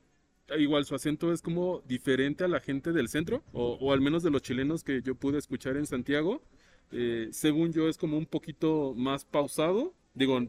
igual 0.58 0.86
su 0.86 0.96
acento 0.96 1.32
es 1.34 1.42
como 1.42 1.82
diferente 1.88 2.44
a 2.44 2.48
la 2.48 2.60
gente 2.60 2.92
del 2.94 3.10
centro, 3.10 3.44
o, 3.54 3.92
al 3.94 4.02
menos 4.02 4.24
de 4.24 4.32
los 4.32 4.42
chilenos 4.42 4.84
que 4.84 5.02
yo 5.02 5.16
pude 5.16 5.38
escuchar 5.40 5.78
en 5.78 5.86
Santiago. 5.86 6.42
Eh, 6.92 7.30
según 7.32 7.74
yo 7.74 7.90
es 7.90 7.98
como 7.98 8.18
un 8.18 8.26
poquito 8.28 8.94
más 8.96 9.26
pausado, 9.26 9.94
digo, 10.14 10.40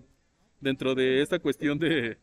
dentro 0.61 0.95
de 0.95 1.23
esta 1.23 1.38
cuestión 1.38 1.79
de, 1.79 2.19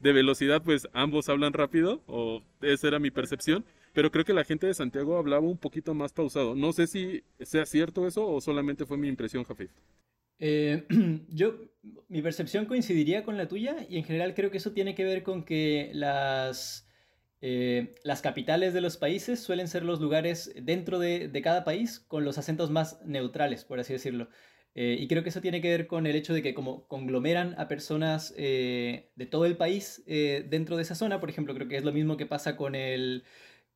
de 0.00 0.12
velocidad, 0.12 0.62
pues 0.62 0.88
ambos 0.92 1.28
hablan 1.28 1.52
rápido, 1.52 2.02
o 2.06 2.42
esa 2.62 2.88
era 2.88 2.98
mi 2.98 3.10
percepción, 3.10 3.64
pero 3.92 4.10
creo 4.10 4.24
que 4.24 4.34
la 4.34 4.44
gente 4.44 4.66
de 4.66 4.74
Santiago 4.74 5.16
hablaba 5.18 5.46
un 5.46 5.58
poquito 5.58 5.94
más 5.94 6.12
pausado. 6.12 6.54
No 6.54 6.72
sé 6.72 6.86
si 6.86 7.22
sea 7.40 7.66
cierto 7.66 8.06
eso 8.06 8.26
o 8.26 8.40
solamente 8.40 8.86
fue 8.86 8.96
mi 8.98 9.08
impresión, 9.08 9.44
Jafet. 9.44 9.70
Eh, 10.38 10.86
yo, 11.28 11.56
mi 12.08 12.22
percepción 12.22 12.66
coincidiría 12.66 13.24
con 13.24 13.36
la 13.36 13.48
tuya 13.48 13.86
y 13.88 13.98
en 13.98 14.04
general 14.04 14.34
creo 14.34 14.50
que 14.50 14.58
eso 14.58 14.72
tiene 14.72 14.94
que 14.94 15.04
ver 15.04 15.22
con 15.22 15.44
que 15.44 15.90
las, 15.94 16.88
eh, 17.40 17.94
las 18.04 18.22
capitales 18.22 18.74
de 18.74 18.80
los 18.80 18.96
países 18.96 19.40
suelen 19.40 19.68
ser 19.68 19.84
los 19.84 20.00
lugares 20.00 20.52
dentro 20.62 20.98
de, 20.98 21.28
de 21.28 21.42
cada 21.42 21.64
país 21.64 22.00
con 22.00 22.24
los 22.24 22.38
acentos 22.38 22.70
más 22.70 23.00
neutrales, 23.04 23.64
por 23.64 23.80
así 23.80 23.92
decirlo. 23.92 24.28
Eh, 24.74 24.98
y 25.00 25.08
creo 25.08 25.22
que 25.22 25.30
eso 25.30 25.40
tiene 25.40 25.62
que 25.62 25.70
ver 25.70 25.86
con 25.86 26.06
el 26.06 26.16
hecho 26.16 26.34
de 26.34 26.42
que 26.42 26.52
como 26.52 26.86
conglomeran 26.86 27.54
a 27.58 27.66
personas 27.66 28.34
eh, 28.36 29.10
de 29.16 29.24
todo 29.24 29.46
el 29.46 29.56
país 29.56 30.04
dentro 30.06 30.76
de 30.76 30.82
esa 30.82 30.94
zona, 30.94 31.18
por 31.18 31.30
ejemplo, 31.30 31.54
creo 31.54 31.66
que 31.66 31.78
es 31.78 31.84
lo 31.84 31.92
mismo 31.92 32.18
que 32.18 32.26
pasa 32.26 32.56
con 32.56 32.74
el, 32.74 33.24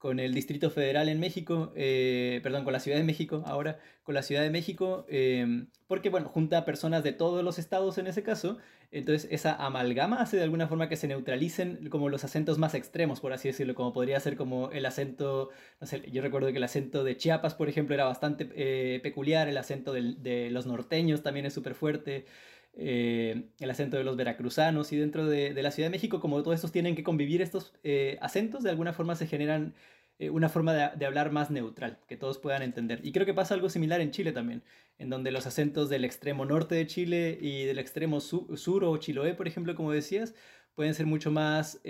con 0.01 0.19
el 0.19 0.33
Distrito 0.33 0.71
Federal 0.71 1.11
en 1.11 1.21
México, 1.21 1.75
eh, 1.77 2.41
perdón, 2.43 2.65
con 2.65 2.73
la 2.73 2.81
Ciudad 2.81 2.97
de 2.97 3.05
México, 3.05 3.43
ahora 3.45 3.79
con 4.03 4.15
la 4.15 4.23
Ciudad 4.23 4.41
de 4.41 4.49
México, 4.49 5.05
em, 5.11 5.69
porque 5.87 6.09
bueno, 6.09 6.27
junta 6.27 6.57
a 6.57 6.65
personas 6.65 7.05
de 7.05 7.13
todos 7.13 7.45
los 7.45 7.59
estados 7.59 7.99
en 7.99 8.07
ese 8.07 8.23
caso, 8.23 8.57
entonces 8.91 9.29
esa 9.31 9.55
amalgama 9.55 10.23
hace 10.23 10.39
de 10.39 10.43
alguna 10.43 10.69
forma 10.69 10.89
que 10.89 10.97
se 10.97 11.07
neutralicen 11.07 11.91
como 11.91 12.09
los 12.09 12.25
acentos 12.25 12.57
más 12.59 12.75
extremos, 12.75 13.21
por 13.21 13.35
así 13.35 13.49
decirlo, 13.49 13.75
como 13.75 13.93
podría 13.93 14.19
ser 14.21 14.37
como 14.37 14.71
el 14.71 14.87
acento, 14.87 15.51
no 15.83 15.87
sé, 15.87 16.03
yo 16.11 16.23
recuerdo 16.23 16.51
que 16.51 16.57
el 16.57 16.65
acento 16.65 17.05
de 17.05 17.19
Chiapas, 17.19 17.55
por 17.55 17.69
ejemplo, 17.69 17.95
era 17.95 18.05
bastante 18.05 18.49
eh, 18.55 19.01
peculiar, 19.03 19.49
el 19.49 19.59
acento 19.59 19.93
de 19.93 20.49
los 20.51 20.65
norteños 20.65 21.23
también 21.23 21.45
es 21.45 21.53
súper 21.53 21.75
fuerte. 21.75 22.25
Eh, 22.75 23.51
el 23.59 23.71
acento 23.71 23.97
de 23.97 24.05
los 24.05 24.17
veracruzanos 24.17 24.93
y 24.93 24.97
dentro 24.97 25.27
de, 25.27 25.53
la 25.63 25.71
Ciudad 25.71 25.89
de 25.89 25.91
México, 25.91 26.21
como 26.21 26.43
todos 26.43 26.55
estos 26.55 26.73
tienen 26.73 26.95
que 26.95 27.03
convivir 27.03 27.43
estos 27.43 27.75
eh, 27.83 28.17
acentos, 28.21 28.63
de 28.63 28.71
alguna 28.71 28.93
forma 28.93 29.17
se 29.17 29.27
generan 29.27 29.75
eh, 30.19 30.31
una 30.31 30.49
forma 30.49 30.73
de, 30.73 31.07
hablar 31.07 31.33
más 31.33 31.51
neutral, 31.51 31.99
que 32.09 32.17
todos 32.17 32.39
puedan 32.39 32.63
entender. 32.63 33.01
Y 33.05 33.13
creo 33.13 33.27
que 33.27 33.35
pasa 33.35 33.55
algo 33.55 33.69
similar 33.69 34.01
en 34.01 34.13
Chile 34.13 34.33
también, 34.33 34.63
en 34.99 35.11
donde 35.11 35.31
los 35.33 35.47
acentos 35.47 35.89
del 35.89 36.05
extremo 36.05 36.45
norte 36.45 36.75
de 36.75 36.87
Chile 36.87 37.39
y 37.41 37.65
del 37.65 37.79
extremo 37.79 38.21
sur 38.21 38.85
o 38.85 38.97
Chiloé, 38.99 39.35
por 39.35 39.49
ejemplo, 39.49 39.75
como 39.75 39.93
decías, 39.93 40.35
pueden 40.75 40.95
ser 40.95 41.07
mucho 41.07 41.31
más 41.31 41.81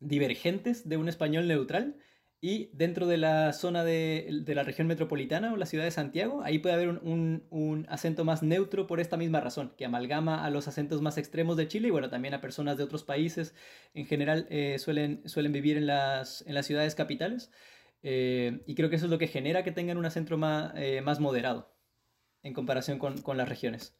divergentes 0.00 0.88
de 0.88 0.96
un 0.96 1.08
español 1.08 1.48
neutral 1.48 1.96
y 2.40 2.70
dentro 2.72 3.08
de 3.08 3.16
la 3.16 3.52
zona 3.52 3.82
de, 3.82 4.44
la 4.46 4.62
región 4.62 4.86
metropolitana 4.86 5.52
o 5.52 5.56
la 5.56 5.66
ciudad 5.66 5.84
de 5.84 5.90
Santiago, 5.90 6.42
ahí 6.44 6.60
puede 6.60 6.76
haber 6.76 6.88
un, 6.88 7.86
acento 7.88 8.24
más 8.24 8.44
neutro 8.44 8.86
por 8.86 9.00
esta 9.00 9.16
misma 9.16 9.40
razón, 9.40 9.72
que 9.76 9.84
amalgama 9.84 10.44
a 10.44 10.50
los 10.50 10.68
acentos 10.68 11.02
más 11.02 11.18
extremos 11.18 11.56
de 11.56 11.66
Chile 11.66 11.88
y 11.88 11.90
bueno, 11.90 12.10
también 12.10 12.34
a 12.34 12.40
personas 12.40 12.76
de 12.76 12.84
otros 12.84 13.02
países. 13.02 13.54
En 13.92 14.06
general 14.06 14.46
eh, 14.50 14.78
suelen, 14.78 15.28
suelen 15.28 15.52
vivir 15.52 15.76
en 15.76 15.88
las, 15.88 16.44
en 16.46 16.54
las 16.54 16.66
ciudades 16.66 16.94
capitales. 16.94 17.50
Eh, 18.04 18.62
y 18.66 18.76
creo 18.76 18.88
que 18.88 18.96
eso 18.96 19.06
es 19.06 19.10
lo 19.10 19.18
que 19.18 19.26
genera 19.26 19.64
que 19.64 19.72
tengan 19.72 19.98
un 19.98 20.06
acento 20.06 20.38
más, 20.38 20.72
eh, 20.76 21.00
más 21.00 21.18
moderado 21.18 21.74
en 22.44 22.54
comparación 22.54 23.00
con, 23.00 23.20
con, 23.20 23.36
las 23.36 23.48
regiones. 23.48 23.96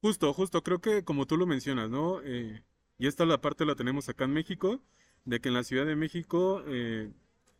Justo, 0.00 0.32
justo, 0.34 0.64
creo 0.64 0.80
que 0.80 1.04
como 1.04 1.26
tú 1.26 1.36
lo 1.36 1.46
mencionas, 1.46 1.88
¿no? 1.88 2.20
y 2.24 3.06
esta 3.06 3.24
la 3.24 3.40
parte 3.40 3.64
la 3.64 3.76
tenemos 3.76 4.08
acá 4.08 4.24
en 4.24 4.32
México, 4.32 4.82
de 5.24 5.40
que 5.40 5.48
en 5.48 5.54
la 5.54 5.62
Ciudad 5.62 5.86
de 5.86 5.94
México 5.94 6.64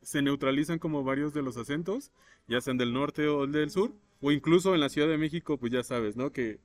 se 0.02 0.22
neutralizan 0.22 0.78
como 0.78 1.04
varios 1.04 1.32
de 1.34 1.42
los 1.42 1.56
acentos, 1.56 2.12
ya 2.46 2.60
sean 2.60 2.78
del 2.78 2.92
norte 2.92 3.26
o 3.28 3.46
del 3.46 3.70
sur, 3.70 3.92
o 4.20 4.32
incluso 4.32 4.74
en 4.74 4.80
la 4.80 4.88
Ciudad 4.88 5.08
de 5.08 5.18
México, 5.18 5.58
pues 5.58 5.72
ya 5.72 5.82
sabes, 5.82 6.16
¿no? 6.16 6.32
Que 6.32 6.60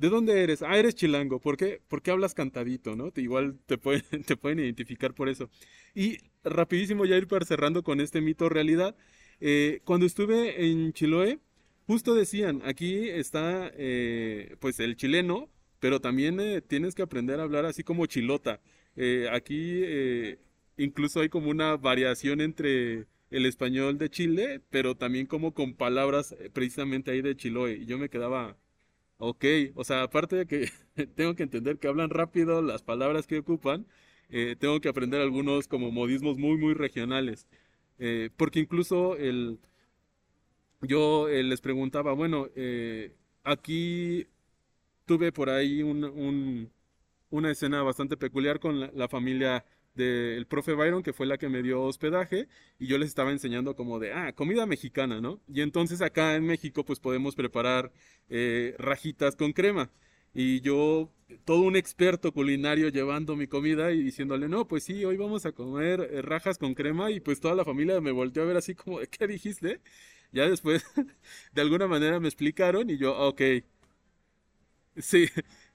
¿De 0.00 0.08
dónde 0.08 0.42
eres? 0.42 0.62
Ah, 0.62 0.78
eres 0.78 0.94
chilango. 0.94 1.40
¿Por 1.40 1.58
qué? 1.58 1.82
Porque 1.86 2.10
hablas 2.10 2.32
cantadito, 2.32 2.96
¿no? 2.96 3.12
igual 3.16 3.58
te 3.66 3.76
pueden, 3.76 4.02
te 4.26 4.34
pueden 4.34 4.60
identificar 4.60 5.12
por 5.12 5.28
eso. 5.28 5.50
Y 5.94 6.16
rapidísimo 6.42 7.04
ya 7.04 7.18
ir 7.18 7.28
para 7.28 7.44
cerrando 7.44 7.82
con 7.82 8.00
este 8.00 8.22
mito 8.22 8.48
realidad. 8.48 8.96
Eh, 9.42 9.82
cuando 9.84 10.06
estuve 10.06 10.70
en 10.70 10.94
Chiloé, 10.94 11.38
justo 11.86 12.14
decían, 12.14 12.62
aquí 12.64 13.10
está 13.10 13.70
eh, 13.76 14.56
pues 14.58 14.80
el 14.80 14.96
chileno, 14.96 15.50
pero 15.80 16.00
también 16.00 16.40
eh, 16.40 16.62
tienes 16.62 16.94
que 16.94 17.02
aprender 17.02 17.38
a 17.38 17.42
hablar 17.42 17.66
así 17.66 17.84
como 17.84 18.06
chilota. 18.06 18.60
aquí 19.32 19.84
incluso 20.84 21.20
hay 21.20 21.28
como 21.28 21.50
una 21.50 21.76
variación 21.76 22.40
entre 22.40 23.06
el 23.30 23.46
español 23.46 23.98
de 23.98 24.10
Chile, 24.10 24.62
pero 24.70 24.96
también 24.96 25.26
como 25.26 25.54
con 25.54 25.74
palabras 25.74 26.32
eh, 26.32 26.50
precisamente 26.52 27.10
ahí 27.10 27.22
de 27.22 27.36
Chiloé. 27.36 27.78
Y 27.78 27.86
yo 27.86 27.98
me 27.98 28.08
quedaba, 28.10 28.56
ok, 29.18 29.44
o 29.74 29.84
sea, 29.84 30.02
aparte 30.02 30.36
de 30.36 30.46
que 30.46 30.70
tengo 31.16 31.34
que 31.36 31.44
entender 31.44 31.78
que 31.78 31.88
hablan 31.88 32.10
rápido 32.10 32.62
las 32.62 32.82
palabras 32.82 33.26
que 33.26 33.38
ocupan, 33.38 33.86
eh, 34.30 34.56
tengo 34.58 34.80
que 34.80 34.88
aprender 34.88 35.20
algunos 35.20 35.68
como 35.68 35.90
modismos 35.92 36.38
muy, 36.38 36.56
muy 36.56 36.74
regionales. 36.74 37.48
Eh, 37.98 38.30
porque 38.36 38.60
incluso 38.60 39.16
el, 39.16 39.60
yo 40.82 41.28
les 41.28 41.60
preguntaba, 41.60 42.12
bueno, 42.14 42.48
aquí 43.44 44.26
tuve 45.06 45.32
por 45.32 45.50
ahí 45.50 45.82
un, 45.82 46.70
una 47.30 47.50
escena 47.50 47.82
bastante 47.82 48.16
peculiar 48.16 48.60
con 48.60 48.80
la, 48.80 49.08
familia 49.08 49.64
del 49.94 50.46
profe 50.46 50.74
Byron, 50.74 51.02
que 51.02 51.12
fue 51.12 51.26
la 51.26 51.38
que 51.38 51.48
me 51.48 51.62
dio 51.62 51.82
hospedaje, 51.82 52.48
y 52.78 52.86
yo 52.86 52.98
les 52.98 53.08
estaba 53.08 53.32
enseñando 53.32 53.74
como 53.76 53.98
de, 53.98 54.12
ah, 54.12 54.32
comida 54.32 54.66
mexicana, 54.66 55.20
¿no? 55.20 55.40
Y 55.48 55.60
entonces 55.62 56.00
acá 56.02 56.36
en 56.36 56.44
México 56.46 56.84
pues 56.84 57.00
podemos 57.00 57.34
preparar 57.34 57.92
eh, 58.28 58.74
rajitas 58.78 59.36
con 59.36 59.52
crema. 59.52 59.90
Y 60.32 60.60
yo, 60.60 61.10
todo 61.44 61.62
un 61.62 61.76
experto 61.76 62.32
culinario 62.32 62.88
llevando 62.88 63.34
mi 63.36 63.46
comida 63.48 63.92
y 63.92 64.02
diciéndole, 64.02 64.48
no, 64.48 64.66
pues 64.68 64.84
sí, 64.84 65.04
hoy 65.04 65.16
vamos 65.16 65.44
a 65.44 65.52
comer 65.52 66.08
eh, 66.12 66.22
rajas 66.22 66.56
con 66.58 66.74
crema 66.74 67.10
y 67.10 67.20
pues 67.20 67.40
toda 67.40 67.54
la 67.56 67.64
familia 67.64 68.00
me 68.00 68.12
volteó 68.12 68.42
a 68.44 68.46
ver 68.46 68.56
así 68.56 68.74
como, 68.76 68.98
¿qué 69.10 69.26
dijiste? 69.26 69.80
Ya 70.32 70.48
después, 70.48 70.84
de 71.52 71.60
alguna 71.62 71.88
manera 71.88 72.20
me 72.20 72.28
explicaron 72.28 72.90
y 72.90 72.96
yo, 72.98 73.16
ok, 73.18 73.42
sí, 74.96 75.26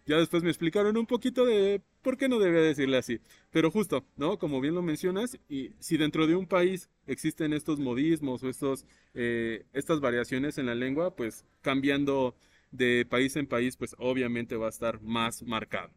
ya 0.06 0.18
después 0.18 0.44
me 0.44 0.50
explicaron 0.50 0.98
un 0.98 1.06
poquito 1.06 1.46
de 1.46 1.82
por 2.02 2.18
qué 2.18 2.30
no 2.30 2.40
debía 2.40 2.62
decirle 2.62 2.98
así. 2.98 3.20
Pero 3.52 3.72
justo, 3.72 4.06
¿no? 4.18 4.38
Como 4.38 4.62
bien 4.62 4.76
lo 4.76 4.82
mencionas, 4.82 5.38
y 5.50 5.72
si 5.80 5.98
dentro 5.98 6.28
de 6.28 6.36
un 6.36 6.48
país 6.48 6.90
existen 7.08 7.54
estos 7.54 7.80
modismos 7.80 8.44
o 8.44 8.50
estos, 8.50 8.86
eh, 9.14 9.66
estas 9.74 10.00
variaciones 10.00 10.58
en 10.58 10.68
la 10.68 10.76
lengua, 10.76 11.16
pues 11.16 11.46
cambiando 11.62 12.36
de 12.72 13.06
país 13.10 13.36
en 13.36 13.48
país, 13.48 13.78
pues 13.78 13.96
obviamente 13.98 14.56
va 14.56 14.68
a 14.68 14.70
estar 14.70 15.02
más 15.02 15.44
marcado. 15.44 15.92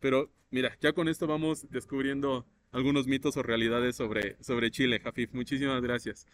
Pero 0.00 0.30
mira, 0.50 0.76
ya 0.80 0.92
con 0.92 1.08
esto 1.08 1.26
vamos 1.26 1.68
descubriendo 1.70 2.46
algunos 2.72 3.06
mitos 3.06 3.36
o 3.36 3.42
realidades 3.42 3.96
sobre, 3.96 4.36
sobre 4.42 4.70
Chile, 4.70 5.00
Jafif. 5.00 5.32
Muchísimas 5.32 5.80
gracias. 5.80 6.26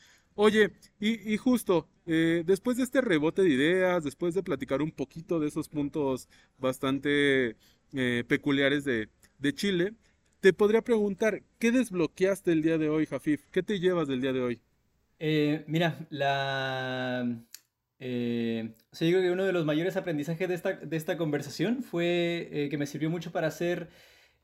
Oye, 0.42 0.70
y, 0.98 1.36
justo, 1.36 1.86
eh, 2.06 2.44
después 2.46 2.78
de 2.78 2.84
este 2.84 3.02
rebote 3.02 3.42
de 3.42 3.50
ideas, 3.50 4.02
después 4.02 4.34
de 4.34 4.42
platicar 4.42 4.80
un 4.80 4.90
poquito 4.90 5.38
de 5.38 5.48
esos 5.48 5.68
puntos 5.68 6.30
bastante 6.56 7.56
eh, 7.92 8.24
peculiares 8.26 8.86
de, 8.86 9.10
de 9.38 9.52
Chile, 9.52 9.92
te 10.40 10.54
podría 10.54 10.80
preguntar, 10.80 11.42
¿qué 11.58 11.72
desbloqueaste 11.72 12.52
el 12.52 12.62
día 12.62 12.78
de 12.78 12.88
hoy, 12.88 13.04
Jafif? 13.04 13.42
¿Qué 13.50 13.62
te 13.62 13.80
llevas 13.80 14.08
del 14.08 14.22
día 14.22 14.32
de 14.32 14.40
hoy? 14.40 14.60
Eh, 15.18 15.62
mira, 15.66 16.06
la, 16.08 17.22
o 17.98 18.00
sea, 18.00 19.08
yo 19.08 19.18
creo 19.18 19.20
que 19.20 19.32
uno 19.32 19.44
de 19.44 19.52
los 19.52 19.66
mayores 19.66 19.98
aprendizajes 19.98 20.48
de 20.48 20.54
esta, 20.54 20.72
de 20.72 20.96
esta 20.96 21.18
conversación 21.18 21.82
fue 21.82 22.68
que 22.70 22.78
me 22.78 22.86
sirvió 22.86 23.10
mucho 23.10 23.30
para 23.30 23.48
hacer, 23.48 23.90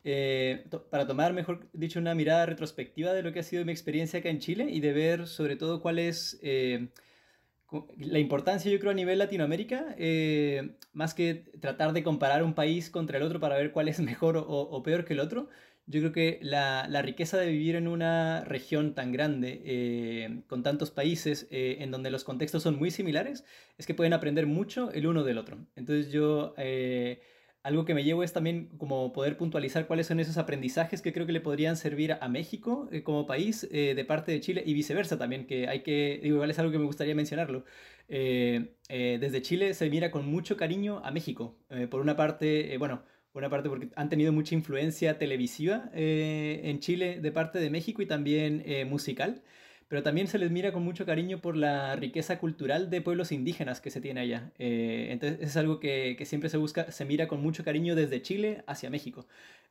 eh, 0.07 0.64
para 0.90 1.07
tomar, 1.07 1.35
mejor 1.35 1.69
dicho, 1.75 1.99
una 1.99 2.14
mirada 2.14 2.47
retrospectiva 2.47 3.12
de 3.12 3.23
lo 3.23 3.33
que 3.33 3.40
ha 3.40 3.42
sido 3.42 3.64
mi 3.64 3.73
experiencia 3.73 4.21
acá 4.21 4.31
en 4.31 4.38
Chile 4.38 4.69
y 4.71 4.81
de 4.81 4.92
ver 4.92 5.27
sobre 5.27 5.57
todo 5.57 5.83
cuál 5.83 5.99
es 5.99 6.40
la 6.42 8.19
importancia, 8.19 8.71
yo 8.71 8.79
creo, 8.79 8.92
a 8.92 8.95
nivel 8.95 9.19
Latinoamérica, 9.19 9.95
más 10.92 11.12
que 11.12 11.51
tratar 11.61 11.92
de 11.92 12.03
comparar 12.03 12.42
un 12.42 12.55
país 12.55 12.88
contra 12.88 13.19
el 13.19 13.25
otro 13.25 13.40
para 13.40 13.57
ver 13.57 13.73
cuál 13.73 13.88
es 13.88 14.01
mejor 14.01 14.37
o 14.38 14.83
peor 14.83 15.05
que 15.05 15.12
el 15.12 15.21
otro. 15.21 15.49
Yo 15.88 16.01
creo 16.01 16.12
que 16.12 16.40
la, 16.42 16.88
la, 16.88 17.01
riqueza 17.01 17.38
de 17.38 17.47
vivir 17.47 17.77
en 17.77 17.87
una 17.87 18.45
región 18.45 18.95
tan 18.95 19.12
grande, 19.12 19.62
eh, 19.64 20.42
con 20.49 20.64
tantos 20.64 20.90
países, 20.90 21.47
eh, 21.53 21.77
en 21.79 21.92
donde 21.92 22.11
los 22.11 22.25
contextos 22.25 22.64
son 22.64 22.77
muy 22.77 22.90
similares, 22.90 23.45
es 23.79 23.87
que 23.87 23.95
pueden 23.95 24.12
aprender 24.12 24.47
mucho 24.47 24.90
el 24.90 25.07
uno 25.07 25.23
del 25.23 25.38
otro. 25.38 25.59
Entonces 25.77 26.11
yo, 26.11 26.55
eh, 26.59 27.21
algo 27.67 27.85
que 27.85 27.95
me 27.95 28.05
llevo 28.05 28.23
es 28.23 28.33
también 28.33 28.69
como 28.79 29.13
poder 29.13 29.37
puntualizar 29.37 29.87
cuáles 29.87 30.07
son 30.07 30.21
esos 30.21 30.39
aprendizajes 30.39 31.03
que 31.03 31.13
creo 31.13 31.27
que 31.27 31.33
le 31.33 31.41
podrían 31.41 31.77
servir 31.77 32.17
a 32.21 32.29
México 32.29 32.89
como 33.05 33.27
país 33.27 33.69
de 33.71 34.05
parte 34.05 34.33
de 34.33 34.41
Chile 34.41 34.63
y 34.65 34.73
viceversa 34.75 35.19
también, 35.19 35.47
que 35.47 35.69
hay 35.69 35.83
que, 35.83 36.21
digo, 36.23 36.37
igual 36.37 36.51
es 36.51 36.59
algo 36.59 36.73
que 36.73 36.79
me 36.79 36.85
gustaría 36.85 37.15
mencionarlo. 37.15 37.65
desde 38.09 39.43
Chile 39.43 39.75
se 39.75 39.91
mira 39.91 40.11
con 40.11 40.27
mucho 40.27 40.57
cariño 40.57 41.03
a 41.05 41.11
México. 41.11 41.59
por 41.91 42.01
una 42.01 42.17
parte, 42.17 42.77
bueno, 42.79 43.03
una 43.37 43.51
parte 43.51 43.69
porque 43.69 43.91
han 43.97 44.09
tenido 44.09 44.33
mucha 44.33 44.55
influencia 44.55 45.19
televisiva 45.19 45.91
eh, 45.93 46.63
en 46.65 46.81
Chile 46.81 47.21
de 47.21 47.33
parte 47.33 47.59
de 47.59 47.71
México 47.71 48.03
y 48.03 48.07
también 48.07 48.63
eh, 48.65 48.85
musical, 48.85 49.43
pero 49.88 50.03
también 50.03 50.27
se 50.27 50.38
les 50.38 50.51
mira 50.51 50.72
con 50.72 50.83
mucho 50.83 51.07
cariño 51.07 51.40
por 51.40 51.57
la 51.57 51.96
riqueza 51.96 52.38
cultural 52.38 52.90
de 52.90 53.01
pueblos 53.01 53.33
indígenas 53.33 53.81
que 53.81 53.90
se 53.90 54.01
tiene 54.01 54.20
allá. 54.20 54.53
Eh, 54.59 55.09
entonces 55.11 55.38
es 55.40 55.57
algo 55.57 55.81
que, 55.81 56.16
siempre 56.25 56.51
se 56.51 56.57
busca, 56.57 56.90
se 56.92 57.05
mira 57.05 57.29
con 57.29 57.40
mucho 57.40 57.64
cariño 57.64 57.94
desde 57.94 58.22
Chile 58.22 58.64
hacia 58.66 58.90
México. 58.90 59.27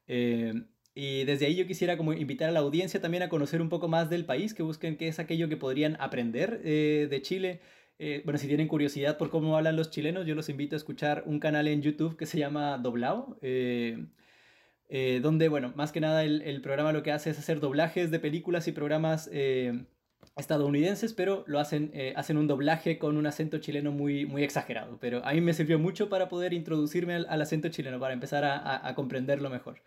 y 0.08 1.26
desde 1.26 1.46
ahí 1.48 1.56
yo 1.56 1.68
quisiera 1.68 1.98
como 1.98 2.14
invitar 2.14 2.50
a 2.50 2.52
la 2.54 2.60
audiencia 2.60 3.02
también 3.02 3.24
a 3.24 3.30
conocer 3.30 3.62
un 3.62 3.70
poco 3.70 3.88
más 3.88 4.10
del 4.10 4.26
país, 4.26 4.54
que 4.54 4.64
busquen 4.64 4.98
qué 4.98 5.08
es 5.10 5.20
aquello 5.20 5.50
que 5.50 5.58
podrían 5.58 5.98
aprender 6.00 6.62
de 6.62 7.22
Chile 7.22 7.62
eh, 7.98 8.22
bueno, 8.26 8.38
si 8.38 8.48
tienen 8.48 8.68
curiosidad 8.68 9.18
por 9.18 9.30
cómo 9.30 9.56
hablan 9.56 9.78
los 9.78 9.90
chilenos, 9.90 10.26
yo 10.26 10.36
los 10.36 10.50
invito 10.50 10.76
a 10.76 10.78
escuchar 10.78 11.24
un 11.26 11.40
canal 11.40 11.68
en 11.68 11.82
YouTube 11.82 12.18
que 12.18 12.26
se 12.26 12.38
llama 12.38 12.78
Doblao, 12.78 13.38
eh, 13.42 14.06
eh, 14.90 15.20
donde, 15.22 15.48
bueno, 15.48 15.74
más 15.76 15.92
que 15.92 16.02
nada 16.02 16.24
el, 16.24 16.62
programa 16.62 16.92
lo 16.92 17.04
que 17.04 17.12
hace 17.12 17.30
es 17.30 17.40
hacer 17.40 17.60
doblajes 17.60 18.12
de 18.12 18.20
películas 18.20 18.68
y 18.68 18.74
programas 18.74 19.30
estadounidenses, 20.36 21.14
pero 21.14 21.44
lo 21.48 21.60
hacen, 21.60 21.94
hacen 22.16 22.38
un 22.38 22.48
doblaje 22.48 22.98
con 23.00 23.18
un 23.18 23.26
acento 23.26 23.60
chileno 23.60 23.92
muy, 23.92 24.26
muy 24.26 24.44
exagerado. 24.44 24.98
Pero 25.00 25.26
a 25.26 25.34
mí 25.34 25.42
me 25.42 25.54
sirvió 25.54 25.80
mucho 25.80 26.10
para 26.10 26.28
poder 26.28 26.54
introducirme 26.54 27.16
al, 27.16 27.42
acento 27.42 27.70
chileno, 27.70 28.00
para 28.00 28.14
empezar 28.14 28.44
a, 28.44 28.88
a 28.88 28.96
comprenderlo 28.96 29.50
mejor. 29.50 29.82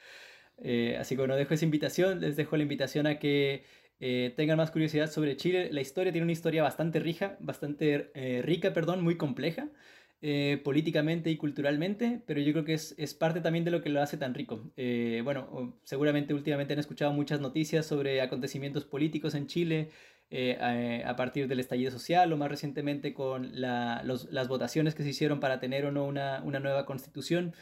así 0.98 1.14
que 1.14 1.20
bueno, 1.20 1.36
dejo 1.36 1.54
esa 1.54 1.64
invitación, 1.64 2.20
les 2.20 2.36
dejo 2.36 2.56
la 2.56 2.62
invitación 2.62 3.06
a 3.06 3.18
que 3.18 3.64
eh, 4.00 4.32
tengan 4.36 4.58
más 4.58 4.70
curiosidad 4.70 5.10
sobre 5.10 5.36
Chile. 5.36 5.70
La 5.72 5.80
historia 5.80 6.12
tiene 6.12 6.24
una 6.24 6.32
historia 6.32 6.62
bastante 6.62 7.00
rica, 7.00 7.36
bastante 7.40 8.10
eh, 8.14 8.42
rica, 8.42 8.72
perdón, 8.72 9.02
muy 9.02 9.16
compleja. 9.16 9.68
Eh, 10.20 10.60
políticamente 10.64 11.30
y 11.30 11.36
culturalmente, 11.36 12.20
pero 12.26 12.40
yo 12.40 12.52
creo 12.52 12.64
que 12.64 12.74
es, 12.74 12.92
es, 12.98 13.14
parte 13.14 13.40
también 13.40 13.64
de 13.64 13.70
lo 13.70 13.82
que 13.82 13.88
lo 13.88 14.02
hace 14.02 14.16
tan 14.16 14.34
rico. 14.34 14.72
bueno, 15.22 15.78
seguramente 15.84 16.34
últimamente 16.34 16.72
han 16.72 16.80
escuchado 16.80 17.12
muchas 17.12 17.40
noticias 17.40 17.86
sobre 17.86 18.20
acontecimientos 18.20 18.84
políticos 18.84 19.36
en 19.36 19.46
Chile 19.46 19.90
a, 20.30 21.16
partir 21.16 21.48
del 21.48 21.60
estallido 21.60 21.90
social 21.90 22.32
o 22.32 22.36
más 22.36 22.50
recientemente 22.50 23.14
con 23.14 23.60
las 23.60 24.48
votaciones 24.48 24.94
que 24.94 25.02
se 25.02 25.10
hicieron 25.10 25.40
para 25.40 25.60
tener 25.60 25.86
o 25.86 25.92
no 25.92 26.04
una, 26.04 26.42
una 26.44 26.60
nueva 26.60 26.86
constitución. 26.86 27.54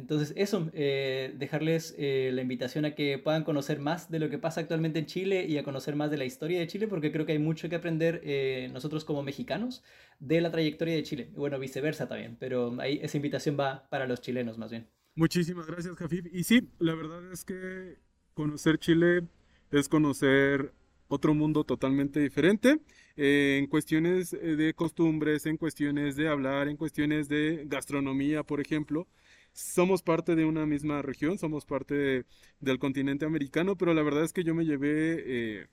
Entonces, 0.00 0.32
eso, 0.36 0.70
eh, 0.72 1.34
dejarles 1.36 1.94
eh, 1.98 2.30
la 2.32 2.42
invitación 2.42 2.84
a 2.84 2.94
que 2.94 3.18
puedan 3.18 3.44
conocer 3.44 3.80
más 3.80 4.10
de 4.10 4.18
lo 4.18 4.30
que 4.30 4.38
pasa 4.38 4.60
actualmente 4.60 4.98
en 4.98 5.06
Chile 5.06 5.44
y 5.46 5.58
a 5.58 5.64
conocer 5.64 5.94
más 5.94 6.10
de 6.10 6.16
la 6.16 6.24
historia 6.24 6.58
de 6.58 6.66
Chile, 6.66 6.88
porque 6.88 7.12
creo 7.12 7.26
que 7.26 7.32
hay 7.32 7.38
mucho 7.38 7.68
que 7.68 7.76
aprender 7.76 8.20
eh, 8.24 8.70
nosotros 8.72 9.04
como 9.04 9.22
mexicanos 9.22 9.82
de 10.18 10.40
la 10.40 10.50
trayectoria 10.50 10.94
de 10.94 11.02
Chile. 11.02 11.30
Bueno, 11.34 11.58
viceversa 11.58 12.08
también, 12.08 12.36
pero 12.40 12.80
ahí 12.80 12.98
esa 13.02 13.18
invitación 13.18 13.58
va 13.60 13.88
para 13.90 14.06
los 14.06 14.20
chilenos 14.20 14.56
más 14.56 14.70
bien. 14.70 14.88
Muchísimas 15.16 15.66
gracias, 15.66 15.94
Jafif. 15.96 16.26
Y 16.32 16.44
sí, 16.44 16.70
la 16.78 16.94
verdad 16.94 17.30
es 17.32 17.44
que 17.44 17.98
conocer 18.32 18.78
Chile 18.78 19.26
es 19.70 19.88
conocer 19.88 20.72
otro 21.10 21.34
mundo 21.34 21.64
totalmente 21.64 22.20
diferente 22.20 22.78
en 23.16 23.66
cuestiones 23.66 24.30
de 24.30 24.72
costumbres, 24.74 25.44
en 25.44 25.58
cuestiones 25.58 26.16
de 26.16 26.28
hablar, 26.28 26.68
en 26.68 26.78
cuestiones 26.78 27.28
de 27.28 27.64
gastronomía, 27.66 28.42
por 28.44 28.60
ejemplo 28.60 29.06
somos 29.52 30.02
parte 30.02 30.36
de 30.36 30.44
una 30.44 30.66
misma 30.66 31.02
región, 31.02 31.38
somos 31.38 31.64
parte 31.64 32.24
del 32.60 32.78
continente 32.78 33.24
americano, 33.24 33.76
pero 33.76 33.94
la 33.94 34.02
verdad 34.02 34.24
es 34.24 34.32
que 34.32 34.44
yo 34.44 34.54
me 34.54 34.64
llevé 34.64 35.22
eh, 35.26 35.66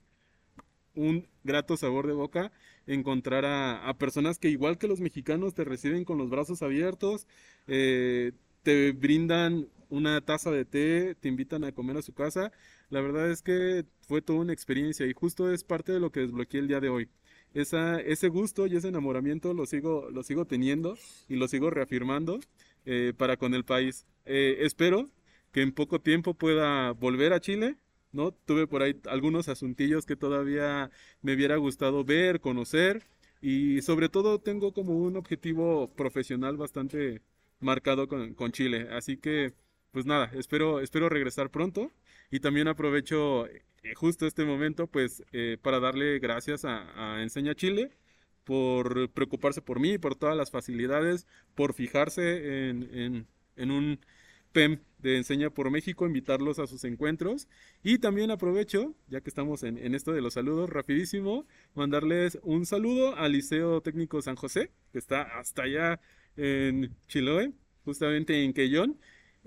un 0.94 1.28
grato 1.44 1.76
sabor 1.76 2.06
de 2.06 2.12
boca 2.12 2.52
encontrar 2.86 3.44
a, 3.46 3.94
personas 3.98 4.38
que 4.38 4.48
igual 4.48 4.78
que 4.78 4.88
los 4.88 5.00
mexicanos 5.00 5.54
te 5.54 5.64
reciben 5.64 6.04
con 6.04 6.18
los 6.18 6.30
brazos 6.30 6.62
abiertos, 6.62 7.26
eh, 7.66 8.32
te 8.62 8.92
brindan 8.92 9.68
una 9.90 10.20
taza 10.20 10.50
de 10.50 10.64
té, 10.64 11.14
te 11.14 11.28
invitan 11.28 11.64
a 11.64 11.72
comer 11.72 11.96
a 11.98 12.02
su 12.02 12.12
casa. 12.12 12.52
La 12.90 13.00
verdad 13.00 13.30
es 13.30 13.42
que 13.42 13.84
fue 14.00 14.22
toda 14.22 14.40
una 14.40 14.52
experiencia 14.52 15.06
y 15.06 15.12
justo 15.12 15.52
es 15.52 15.64
parte 15.64 15.92
de 15.92 16.00
lo 16.00 16.10
que 16.10 16.20
desbloqueé 16.20 16.60
el 16.60 16.68
día 16.68 16.80
de 16.80 16.88
hoy. 16.88 17.08
Esa, 17.54 18.00
ese 18.00 18.28
gusto 18.28 18.66
y 18.66 18.76
ese 18.76 18.88
enamoramiento 18.88 19.54
lo 19.54 19.66
sigo, 19.66 20.08
lo 20.10 20.22
sigo 20.22 20.44
teniendo 20.44 20.96
y 21.28 21.36
lo 21.36 21.48
sigo 21.48 21.70
reafirmando. 21.70 22.40
Eh, 22.90 23.12
para 23.14 23.36
con 23.36 23.52
el 23.52 23.64
país. 23.66 24.06
Eh, 24.24 24.60
espero 24.60 25.10
que 25.52 25.60
en 25.60 25.72
poco 25.72 26.00
tiempo 26.00 26.32
pueda 26.32 26.92
volver 26.92 27.34
a 27.34 27.40
Chile, 27.40 27.76
¿no? 28.12 28.32
Tuve 28.32 28.66
por 28.66 28.82
ahí 28.82 28.98
algunos 29.10 29.48
asuntillos 29.50 30.06
que 30.06 30.16
todavía 30.16 30.90
me 31.20 31.34
hubiera 31.34 31.56
gustado 31.56 32.02
ver, 32.02 32.40
conocer 32.40 33.02
y 33.42 33.82
sobre 33.82 34.08
todo 34.08 34.38
tengo 34.38 34.72
como 34.72 34.96
un 34.96 35.16
objetivo 35.16 35.90
profesional 35.96 36.56
bastante 36.56 37.20
marcado 37.60 38.08
con, 38.08 38.52
Chile. 38.52 38.88
Así 38.90 39.18
que, 39.18 39.52
pues 39.92 40.06
nada, 40.06 40.30
espero, 40.34 40.80
espero 40.80 41.08
regresar 41.08 41.50
pronto 41.50 41.92
y 42.30 42.40
también 42.40 42.68
aprovecho 42.68 43.46
eh, 43.46 43.62
justo 43.94 44.26
este 44.26 44.44
momento 44.44 44.86
pues 44.86 45.22
para 45.62 45.80
darle 45.80 46.18
gracias 46.18 46.64
a, 46.64 47.22
Enseña 47.22 47.54
Chile 47.54 47.90
por 48.44 49.10
preocuparse 49.10 49.60
por 49.60 49.78
mí, 49.78 49.98
por 49.98 50.14
todas 50.16 50.36
las 50.36 50.50
facilidades, 50.50 51.26
por 51.54 51.74
fijarse 51.74 52.70
en, 52.70 53.26
un 53.56 54.00
PEM 54.52 54.80
de 54.98 55.18
Enseña 55.18 55.50
por 55.50 55.70
México, 55.70 56.06
invitarlos 56.06 56.58
a 56.58 56.66
sus 56.66 56.84
encuentros. 56.84 57.46
Y 57.82 57.98
también 57.98 58.30
aprovecho, 58.30 58.94
ya 59.08 59.20
que 59.20 59.28
estamos 59.28 59.62
en, 59.62 59.94
esto 59.94 60.12
de 60.12 60.22
los 60.22 60.34
saludos, 60.34 60.70
rapidísimo, 60.70 61.46
mandarles 61.74 62.38
un 62.42 62.66
saludo 62.66 63.16
al 63.16 63.32
Liceo 63.32 63.80
Técnico 63.82 64.22
San 64.22 64.36
José, 64.36 64.70
que 64.92 64.98
está 64.98 65.22
hasta 65.38 65.64
allá 65.64 66.00
en 66.36 66.96
Chiloé, 67.06 67.52
justamente 67.84 68.44
en 68.44 68.52
Quellón. 68.52 68.98